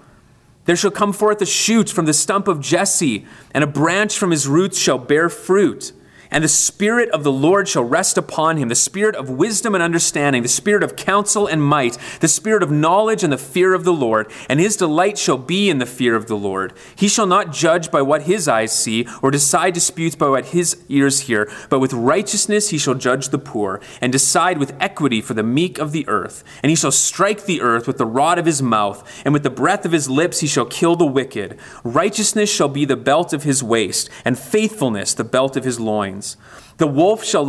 there 0.66 0.76
shall 0.76 0.92
come 0.92 1.14
forth 1.14 1.42
a 1.42 1.46
shoot 1.46 1.90
from 1.90 2.06
the 2.06 2.14
stump 2.14 2.48
of 2.48 2.60
Jesse, 2.60 3.26
and 3.52 3.64
a 3.64 3.68
branch 3.68 4.18
from 4.18 4.32
his 4.32 4.48
roots 4.48 4.78
shall 4.78 4.98
bear 4.98 5.30
fruit. 5.30 5.94
And 6.36 6.44
the 6.44 6.50
Spirit 6.50 7.10
of 7.12 7.24
the 7.24 7.32
Lord 7.32 7.70
shall 7.70 7.86
rest 7.86 8.18
upon 8.18 8.58
him 8.58 8.68
the 8.68 8.76
Spirit 8.76 9.16
of 9.16 9.30
wisdom 9.30 9.74
and 9.74 9.82
understanding, 9.82 10.42
the 10.42 10.50
Spirit 10.50 10.84
of 10.84 10.98
counsel 10.98 11.48
and 11.48 11.64
might, 11.64 11.98
the 12.20 12.28
Spirit 12.28 12.62
of 12.62 12.70
knowledge 12.70 13.24
and 13.24 13.32
the 13.32 13.38
fear 13.38 13.74
of 13.74 13.86
the 13.86 13.94
Lord. 13.94 14.30
And 14.50 14.60
his 14.60 14.76
delight 14.76 15.18
shall 15.18 15.38
be 15.38 15.70
in 15.70 15.78
the 15.78 15.86
fear 15.86 16.14
of 16.14 16.28
the 16.28 16.36
Lord. 16.36 16.74
He 16.94 17.08
shall 17.08 17.26
not 17.26 17.54
judge 17.54 17.90
by 17.90 18.02
what 18.02 18.24
his 18.24 18.50
eyes 18.50 18.78
see, 18.78 19.08
or 19.22 19.32
decide 19.32 19.76
disputes 19.76 20.18
by 20.18 20.28
what 20.28 20.48
his 20.48 20.76
ears 20.90 21.22
hear, 21.22 21.50
but 21.70 21.80
with 21.80 21.94
righteousness 21.94 22.68
he 22.68 22.78
shall 22.78 22.96
judge 22.96 23.30
the 23.30 23.40
poor, 23.40 23.80
and 24.02 24.12
decide 24.12 24.58
with 24.58 24.76
equity 24.78 25.22
for 25.22 25.36
the 25.36 25.42
meek 25.42 25.78
of 25.78 25.94
the 25.94 26.06
earth. 26.10 26.44
And 26.62 26.70
he 26.70 26.76
shall 26.76 26.92
strike 26.92 27.46
the 27.46 27.62
earth 27.62 27.88
with 27.88 27.98
the 27.98 28.06
rod 28.06 28.40
of 28.40 28.46
his 28.46 28.62
mouth, 28.62 29.10
and 29.24 29.34
with 29.34 29.44
the 29.44 29.50
breath 29.50 29.86
of 29.86 29.94
his 29.94 30.10
lips 30.10 30.42
he 30.42 30.48
shall 30.48 30.66
kill 30.66 30.98
the 30.98 31.06
wicked. 31.06 31.58
Righteousness 31.86 32.54
shall 32.54 32.68
be 32.68 32.84
the 32.84 32.98
belt 32.98 33.32
of 33.32 33.44
his 33.44 33.64
waist, 33.64 34.10
and 34.26 34.38
faithfulness 34.38 35.14
the 35.14 35.24
belt 35.24 35.56
of 35.56 35.64
his 35.64 35.80
loins 35.80 36.25
sense. 36.26 36.65
The 36.78 36.88
wolf 36.88 37.24
shall 37.24 37.46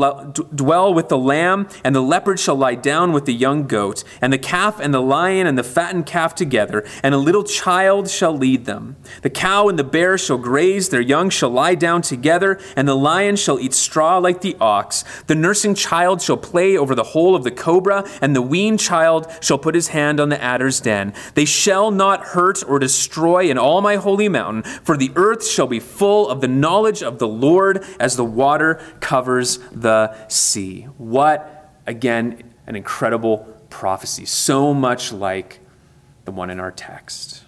dwell 0.55 0.95
with 0.95 1.09
the 1.09 1.19
lamb, 1.19 1.69
and 1.83 1.97
the 1.97 2.01
leopard 2.01 2.39
shall 2.39 2.55
lie 2.55 2.77
down 2.77 3.12
with 3.12 3.25
the 3.25 3.35
young 3.35 3.67
goat, 3.67 4.05
and 4.21 4.33
the 4.33 4.39
calf 4.39 4.79
and 4.79 4.95
the 4.95 5.03
lion 5.03 5.49
and 5.49 5.59
the 5.59 5.65
fattened 5.65 6.07
calf 6.07 6.35
together, 6.37 6.85
and 7.03 7.12
a 7.12 7.19
little 7.19 7.43
child 7.43 8.09
shall 8.09 8.37
lead 8.37 8.67
them. 8.67 8.95
The 9.23 9.31
cow 9.31 9.69
and 9.69 9.77
the 9.77 9.85
bear 9.85 10.17
shall 10.17 10.39
graze, 10.39 10.91
their 10.91 11.01
young 11.01 11.29
shall 11.31 11.51
lie 11.51 11.75
down 11.75 12.03
together, 12.03 12.61
and 12.77 12.87
the 12.87 12.95
lion 12.95 13.35
shall 13.35 13.59
eat 13.59 13.75
straw 13.75 14.19
like 14.19 14.43
the 14.43 14.57
ox. 14.61 15.03
The 15.27 15.35
nursing 15.35 15.75
child 15.75 16.23
shall 16.23 16.37
play 16.37 16.77
over 16.77 16.95
the 16.95 17.03
hole 17.03 17.35
of 17.35 17.43
the 17.43 17.51
cobra, 17.51 18.09
and 18.21 18.37
the 18.37 18.43
weaned 18.43 18.79
child 18.79 19.27
shall 19.41 19.59
put 19.59 19.75
his 19.75 19.89
hand 19.89 20.21
on 20.21 20.29
the 20.29 20.41
adder's 20.41 20.81
den. 20.81 21.12
They 21.35 21.47
shall 21.47 21.91
not 21.91 22.27
hurt 22.27 22.62
or 22.69 22.79
destroy 22.79 23.51
in 23.51 23.59
all 23.59 23.81
my 23.81 23.97
holy 23.97 24.29
mountain, 24.29 24.62
for 24.62 24.97
the 24.97 25.11
earth 25.17 25.45
shall 25.45 25.67
be 25.67 25.81
full 25.81 26.29
of 26.29 26.41
the 26.41 26.49
knowledge 26.49 27.03
of 27.03 27.19
the 27.19 27.29
Lord 27.29 27.85
as 27.99 28.15
the 28.15 28.25
water 28.25 28.81
covers 29.01 29.16
covers 29.17 29.57
the 29.73 30.15
sea. 30.29 30.83
What, 30.99 31.73
again, 31.87 32.53
an 32.67 32.77
incredible 32.77 33.39
prophecy, 33.71 34.27
so 34.27 34.75
much 34.75 35.11
like 35.11 35.61
the 36.27 36.33
one 36.33 36.51
in 36.51 36.61
our 36.61 36.71
text. 36.71 37.43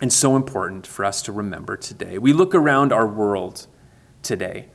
And 0.00 0.10
so 0.10 0.34
important 0.34 0.86
for 0.86 1.04
us 1.04 1.20
to 1.22 1.32
remember 1.32 1.76
today. 1.76 2.16
We 2.16 2.32
look 2.32 2.54
around 2.54 2.90
our 2.90 3.06
world 3.06 3.66
today, 4.22 4.68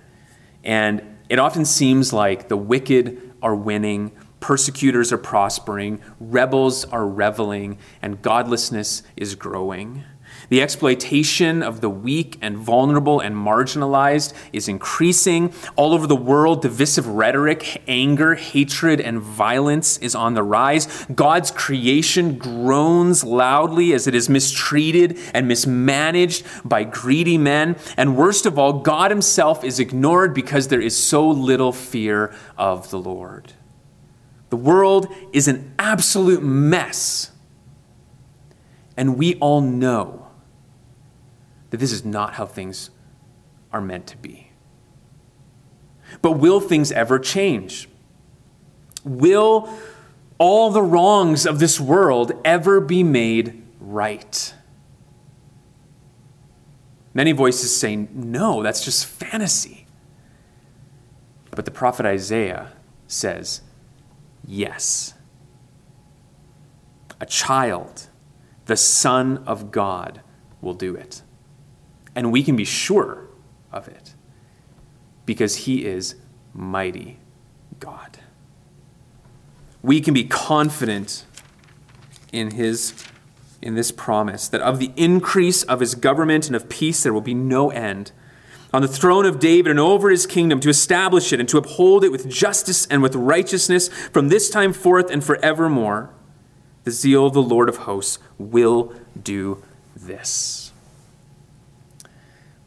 and 0.63 1.01
it 1.29 1.39
often 1.39 1.65
seems 1.65 2.13
like 2.13 2.47
the 2.47 2.57
wicked 2.57 3.33
are 3.41 3.55
winning, 3.55 4.11
persecutors 4.39 5.11
are 5.11 5.17
prospering, 5.17 5.99
rebels 6.19 6.85
are 6.85 7.07
reveling, 7.07 7.79
and 8.03 8.21
godlessness 8.21 9.01
is 9.17 9.33
growing. 9.33 10.03
The 10.51 10.61
exploitation 10.61 11.63
of 11.63 11.79
the 11.79 11.89
weak 11.89 12.37
and 12.41 12.57
vulnerable 12.57 13.21
and 13.21 13.33
marginalized 13.33 14.33
is 14.51 14.67
increasing. 14.67 15.53
All 15.77 15.93
over 15.93 16.07
the 16.07 16.15
world, 16.17 16.61
divisive 16.61 17.07
rhetoric, 17.07 17.81
anger, 17.87 18.35
hatred, 18.35 18.99
and 18.99 19.21
violence 19.21 19.97
is 19.99 20.13
on 20.13 20.33
the 20.33 20.43
rise. 20.43 21.05
God's 21.15 21.51
creation 21.51 22.37
groans 22.37 23.23
loudly 23.23 23.93
as 23.93 24.07
it 24.07 24.13
is 24.13 24.27
mistreated 24.27 25.17
and 25.33 25.47
mismanaged 25.47 26.45
by 26.65 26.83
greedy 26.83 27.37
men. 27.37 27.77
And 27.95 28.17
worst 28.17 28.45
of 28.45 28.59
all, 28.59 28.73
God 28.73 29.09
Himself 29.09 29.63
is 29.63 29.79
ignored 29.79 30.33
because 30.33 30.67
there 30.67 30.81
is 30.81 31.01
so 31.01 31.29
little 31.29 31.71
fear 31.71 32.35
of 32.57 32.91
the 32.91 32.99
Lord. 32.99 33.53
The 34.49 34.57
world 34.57 35.07
is 35.31 35.47
an 35.47 35.73
absolute 35.79 36.43
mess. 36.43 37.31
And 38.97 39.17
we 39.17 39.35
all 39.35 39.61
know 39.61 40.27
that 41.71 41.77
this 41.77 41.91
is 41.91 42.05
not 42.05 42.35
how 42.35 42.45
things 42.45 42.91
are 43.73 43.81
meant 43.81 44.07
to 44.07 44.17
be. 44.17 44.51
But 46.21 46.33
will 46.33 46.59
things 46.59 46.91
ever 46.91 47.17
change? 47.17 47.89
Will 49.03 49.73
all 50.37 50.69
the 50.69 50.81
wrongs 50.81 51.45
of 51.45 51.59
this 51.59 51.79
world 51.79 52.31
ever 52.45 52.79
be 52.79 53.03
made 53.03 53.63
right? 53.79 54.53
Many 57.13 57.31
voices 57.33 57.75
say, 57.75 57.95
no, 57.95 58.63
that's 58.63 58.85
just 58.85 59.05
fantasy. 59.05 59.85
But 61.51 61.65
the 61.65 61.71
prophet 61.71 62.05
Isaiah 62.05 62.71
says, 63.07 63.61
yes. 64.47 65.13
A 67.19 67.25
child, 67.25 68.07
the 68.65 68.77
Son 68.77 69.43
of 69.45 69.71
God, 69.71 70.21
will 70.61 70.73
do 70.73 70.95
it. 70.95 71.21
And 72.15 72.31
we 72.31 72.43
can 72.43 72.55
be 72.55 72.65
sure 72.65 73.27
of 73.71 73.87
it 73.87 74.13
because 75.25 75.55
he 75.55 75.85
is 75.85 76.15
mighty 76.53 77.19
God. 77.79 78.19
We 79.81 80.01
can 80.01 80.13
be 80.13 80.25
confident 80.25 81.25
in 82.31 82.51
his 82.51 82.93
in 83.61 83.75
this 83.75 83.91
promise 83.91 84.47
that 84.47 84.61
of 84.61 84.79
the 84.79 84.91
increase 84.95 85.61
of 85.63 85.81
his 85.81 85.93
government 85.93 86.47
and 86.47 86.55
of 86.55 86.67
peace 86.67 87.03
there 87.03 87.13
will 87.13 87.21
be 87.21 87.35
no 87.35 87.69
end 87.69 88.11
on 88.73 88.81
the 88.81 88.87
throne 88.87 89.25
of 89.25 89.39
David 89.39 89.69
and 89.69 89.79
over 89.79 90.09
his 90.09 90.25
kingdom 90.25 90.59
to 90.61 90.69
establish 90.69 91.33
it 91.33 91.39
and 91.39 91.49
to 91.49 91.57
uphold 91.57 92.03
it 92.03 92.11
with 92.11 92.29
justice 92.29 92.85
and 92.87 93.01
with 93.03 93.15
righteousness 93.15 93.89
from 93.89 94.29
this 94.29 94.49
time 94.49 94.73
forth 94.73 95.11
and 95.11 95.23
forevermore. 95.23 96.09
The 96.83 96.91
zeal 96.91 97.27
of 97.27 97.33
the 97.33 97.43
Lord 97.43 97.69
of 97.69 97.77
hosts 97.77 98.17
will 98.37 98.95
do 99.21 99.61
this. 99.95 100.70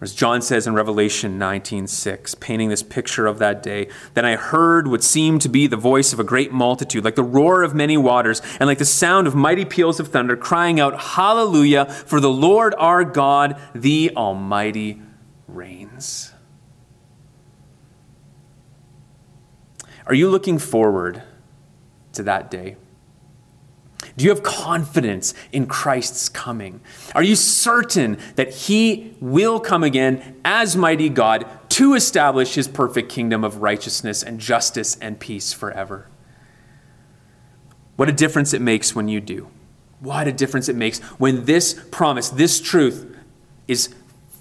As 0.01 0.13
John 0.13 0.43
says 0.43 0.67
in 0.67 0.75
Revelation 0.75 1.39
19:6, 1.39 2.35
painting 2.35 2.69
this 2.69 2.83
picture 2.83 3.27
of 3.27 3.39
that 3.39 3.63
day, 3.63 3.89
then 4.15 4.25
I 4.25 4.37
heard 4.37 4.89
what 4.89 5.03
seemed 5.03 5.41
to 5.43 5.49
be 5.49 5.67
the 5.67 5.77
voice 5.77 6.13
of 6.13 6.21
a 6.21 6.25
great 6.25 6.53
multitude, 6.53 7.05
like 7.05 7.15
the 7.15 7.23
roar 7.23 7.63
of 7.63 7.75
many 7.75 7.97
waters, 7.97 8.43
and 8.61 8.67
like 8.67 8.79
the 8.79 8.85
sound 8.85 9.27
of 9.27 9.35
mighty 9.35 9.65
peals 9.65 10.01
of 10.01 10.09
thunder, 10.09 10.37
crying 10.37 10.79
out, 10.79 11.01
Hallelujah, 11.01 11.87
for 11.87 12.21
the 12.21 12.31
Lord 12.31 12.75
our 12.77 13.05
God, 13.05 13.59
the 13.75 14.11
Almighty, 14.17 15.01
reigns. 15.47 16.33
Are 20.07 20.15
you 20.15 20.29
looking 20.29 20.59
forward 20.59 21.23
to 22.13 22.23
that 22.25 22.51
day? 22.51 22.77
Do 24.17 24.25
you 24.25 24.31
have 24.31 24.43
confidence 24.43 25.35
in 25.51 25.67
Christ's 25.67 26.29
coming? 26.29 26.81
Are 27.15 27.23
you 27.23 27.35
certain 27.35 28.19
that 28.37 28.55
he 28.55 29.17
will 29.21 29.59
come 29.59 29.83
again 29.83 30.41
as 30.45 30.77
mighty 30.77 31.09
God 31.09 31.47
to 31.71 31.95
establish 31.95 32.55
his 32.55 32.69
perfect 32.69 33.11
kingdom 33.11 33.43
of 33.43 33.57
righteousness 33.57 34.23
and 34.23 34.39
justice 34.39 34.97
and 35.01 35.19
peace 35.19 35.53
forever? 35.53 36.09
What 37.97 38.09
a 38.09 38.13
difference 38.13 38.55
it 38.55 38.61
makes 38.61 38.95
when 38.95 39.09
you 39.09 39.21
do. 39.21 39.49
What 39.99 40.29
a 40.29 40.33
difference 40.33 40.69
it 40.69 40.77
makes 40.77 41.01
when 41.19 41.45
this 41.45 41.75
promise, 41.91 42.29
this 42.29 42.61
truth, 42.61 43.17
is 43.67 43.95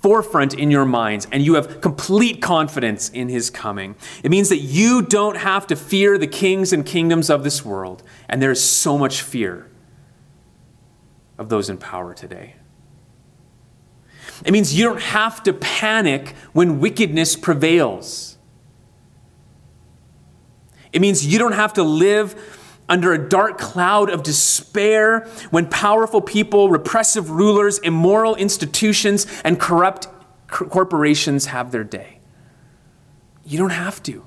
forefront 0.04 0.54
in 0.54 0.70
your 0.70 0.84
minds 0.84 1.28
and 1.32 1.44
you 1.44 1.54
have 1.54 1.80
complete 1.80 2.42
confidence 2.42 3.10
in 3.10 3.30
his 3.30 3.50
coming. 3.50 3.96
It 4.22 4.30
means 4.30 4.50
that 4.50 4.58
you 4.58 5.02
don't 5.02 5.38
have 5.38 5.66
to 5.68 5.78
fear 5.78 6.18
the 6.18 6.28
kings 6.28 6.74
and 6.74 6.86
kingdoms 6.86 7.30
of 7.30 7.46
this 7.46 7.64
world. 7.64 8.04
And 8.28 8.42
there 8.42 8.52
is 8.52 8.62
so 8.62 8.98
much 8.98 9.22
fear 9.22 9.72
of 11.38 11.48
those 11.48 11.70
in 11.70 11.78
power 11.78 12.14
today. 12.14 12.56
It 14.46 14.52
means 14.52 14.78
you 14.78 14.84
don't 14.84 15.02
have 15.02 15.42
to 15.44 15.54
panic 15.54 16.36
when 16.52 16.82
wickedness 16.82 17.38
prevails. 17.38 18.38
It 20.92 21.02
means 21.02 21.26
you 21.26 21.40
don't 21.40 21.54
have 21.54 21.74
to 21.74 21.84
live 21.84 22.36
under 22.90 23.14
a 23.14 23.18
dark 23.18 23.58
cloud 23.58 24.10
of 24.10 24.24
despair 24.24 25.28
when 25.52 25.68
powerful 25.68 26.22
people, 26.22 26.70
repressive 26.70 27.30
rulers, 27.30 27.80
immoral 27.80 28.36
institutions, 28.36 29.26
and 29.44 29.60
corrupt 29.60 30.08
corporations 30.48 31.48
have 31.48 31.72
their 31.72 31.84
day. 31.84 32.20
You 33.46 33.58
don't 33.58 33.72
have 33.72 34.04
to. 34.04 34.26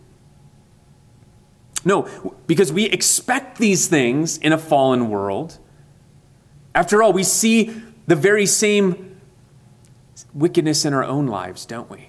No, 1.85 2.35
because 2.47 2.73
we 2.73 2.87
expect 2.87 3.59
these 3.59 3.87
things 3.87 4.39
in 4.39 4.53
a 4.53 4.59
fallen 4.59 5.09
world. 5.09 5.59
After 6.75 7.03
all, 7.03 7.13
we 7.13 7.23
see 7.23 7.81
the 8.07 8.17
very 8.17 8.47
same 8.47 9.21
wickedness 10.35 10.85
in 10.85 10.93
our 10.93 11.05
own 11.05 11.27
lives, 11.27 11.65
don't 11.65 11.89
we? 11.89 12.09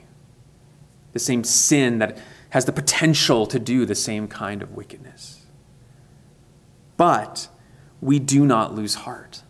The 1.14 1.20
same 1.20 1.44
sin 1.44 2.00
that 2.00 2.18
has 2.50 2.66
the 2.66 2.72
potential 2.72 3.46
to 3.48 3.60
do 3.60 3.86
the 3.86 3.96
same 3.96 4.28
kind 4.28 4.62
of 4.64 4.72
wickedness. 4.76 5.37
But 6.98 7.48
we 8.02 8.20
do 8.20 8.46
not 8.46 8.74
lose 8.74 8.96
heart 8.96 9.44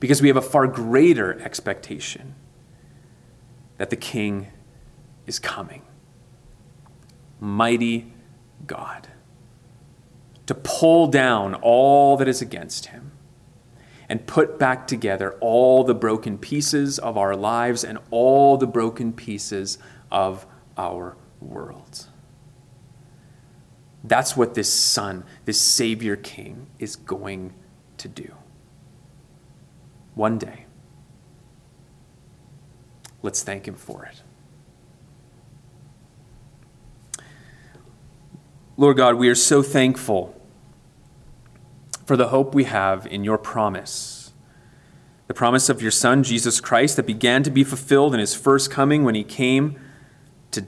because 0.00 0.20
we 0.20 0.28
have 0.28 0.36
a 0.36 0.42
far 0.42 0.66
greater 0.66 1.40
expectation 1.40 2.34
that 3.78 3.90
the 3.90 3.96
King 3.96 4.48
is 5.26 5.38
coming. 5.38 5.82
Mighty 7.40 8.12
God. 8.66 9.08
To 10.46 10.54
pull 10.54 11.06
down 11.06 11.54
all 11.54 12.16
that 12.16 12.26
is 12.26 12.42
against 12.42 12.86
him 12.86 13.12
and 14.08 14.26
put 14.26 14.58
back 14.58 14.86
together 14.86 15.32
all 15.40 15.84
the 15.84 15.94
broken 15.94 16.38
pieces 16.38 16.98
of 16.98 17.18
our 17.18 17.36
lives 17.36 17.84
and 17.84 17.98
all 18.10 18.56
the 18.56 18.66
broken 18.66 19.12
pieces 19.12 19.78
of 20.10 20.46
our 20.76 21.16
world. 21.40 22.06
That's 24.04 24.36
what 24.36 24.54
this 24.54 24.72
Son, 24.72 25.24
this 25.44 25.60
Savior 25.60 26.16
King, 26.16 26.68
is 26.78 26.96
going 26.96 27.52
to 27.98 28.08
do. 28.08 28.32
One 30.14 30.38
day. 30.38 30.66
Let's 33.22 33.42
thank 33.42 33.66
Him 33.66 33.74
for 33.74 34.04
it. 34.04 34.22
Lord 38.76 38.96
God, 38.96 39.16
we 39.16 39.28
are 39.28 39.34
so 39.34 39.62
thankful 39.62 40.40
for 42.06 42.16
the 42.16 42.28
hope 42.28 42.54
we 42.54 42.64
have 42.64 43.06
in 43.06 43.24
your 43.24 43.36
promise. 43.36 44.32
The 45.26 45.34
promise 45.34 45.68
of 45.68 45.82
your 45.82 45.90
Son, 45.90 46.22
Jesus 46.22 46.60
Christ, 46.60 46.96
that 46.96 47.04
began 47.04 47.42
to 47.42 47.50
be 47.50 47.64
fulfilled 47.64 48.14
in 48.14 48.20
his 48.20 48.34
first 48.34 48.70
coming 48.70 49.04
when 49.04 49.16
he 49.16 49.24
came 49.24 49.78
to 50.52 50.64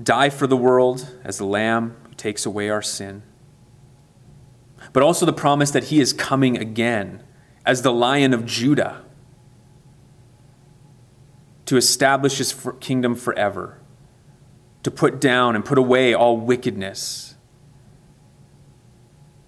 die 0.00 0.30
for 0.30 0.46
the 0.46 0.56
world 0.56 1.12
as 1.24 1.38
the 1.38 1.44
Lamb 1.44 1.96
who 2.14 2.16
takes 2.16 2.46
away 2.46 2.68
our 2.68 2.82
sin, 2.82 3.22
but 4.92 5.02
also 5.02 5.26
the 5.26 5.32
promise 5.32 5.72
that 5.72 5.84
he 5.84 6.00
is 6.00 6.12
coming 6.12 6.56
again 6.56 7.22
as 7.66 7.82
the 7.82 7.92
Lion 7.92 8.32
of 8.32 8.46
Judah 8.46 9.02
to 11.66 11.76
establish 11.76 12.38
his 12.38 12.54
kingdom 12.78 13.14
forever, 13.14 13.80
to 14.82 14.90
put 14.90 15.20
down 15.20 15.56
and 15.56 15.64
put 15.64 15.78
away 15.78 16.14
all 16.14 16.36
wickedness, 16.36 17.34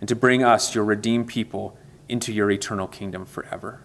and 0.00 0.08
to 0.08 0.16
bring 0.16 0.42
us, 0.42 0.74
your 0.74 0.84
redeemed 0.84 1.28
people, 1.28 1.78
into 2.08 2.32
your 2.32 2.50
eternal 2.50 2.86
kingdom 2.86 3.24
forever 3.24 3.82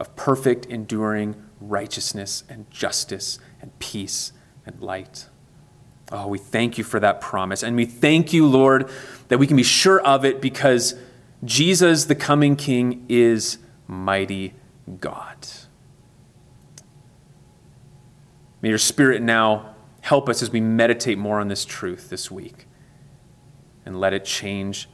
of 0.00 0.14
perfect, 0.16 0.66
enduring 0.66 1.36
righteousness 1.60 2.42
and 2.48 2.68
justice 2.70 3.38
and 3.62 3.78
peace 3.78 4.32
and 4.66 4.80
light. 4.80 5.28
Oh, 6.12 6.26
we 6.28 6.38
thank 6.38 6.78
you 6.78 6.84
for 6.84 7.00
that 7.00 7.20
promise. 7.20 7.62
And 7.62 7.76
we 7.76 7.86
thank 7.86 8.32
you, 8.32 8.46
Lord, 8.46 8.90
that 9.28 9.38
we 9.38 9.46
can 9.46 9.56
be 9.56 9.62
sure 9.62 10.00
of 10.00 10.24
it 10.24 10.40
because 10.40 10.94
Jesus, 11.44 12.04
the 12.04 12.14
coming 12.14 12.56
King, 12.56 13.04
is 13.08 13.58
mighty 13.86 14.54
God. 15.00 15.48
May 18.60 18.70
your 18.70 18.78
Spirit 18.78 19.22
now 19.22 19.74
help 20.00 20.28
us 20.28 20.42
as 20.42 20.50
we 20.50 20.60
meditate 20.60 21.18
more 21.18 21.40
on 21.40 21.48
this 21.48 21.64
truth 21.64 22.10
this 22.10 22.30
week 22.30 22.66
and 23.86 23.98
let 23.98 24.12
it 24.12 24.24
change 24.24 24.88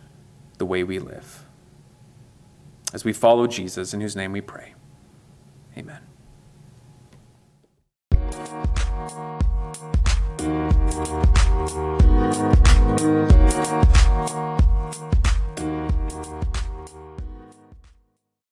the 0.59 0.67
way 0.67 0.83
we 0.85 0.99
live. 0.99 1.45
As 2.93 3.05
we 3.05 3.13
follow 3.13 3.47
Jesus, 3.47 3.95
in 3.95 4.01
whose 4.01 4.17
name 4.17 4.33
we 4.33 4.41
pray. 4.41 4.75
Amen. 5.77 6.10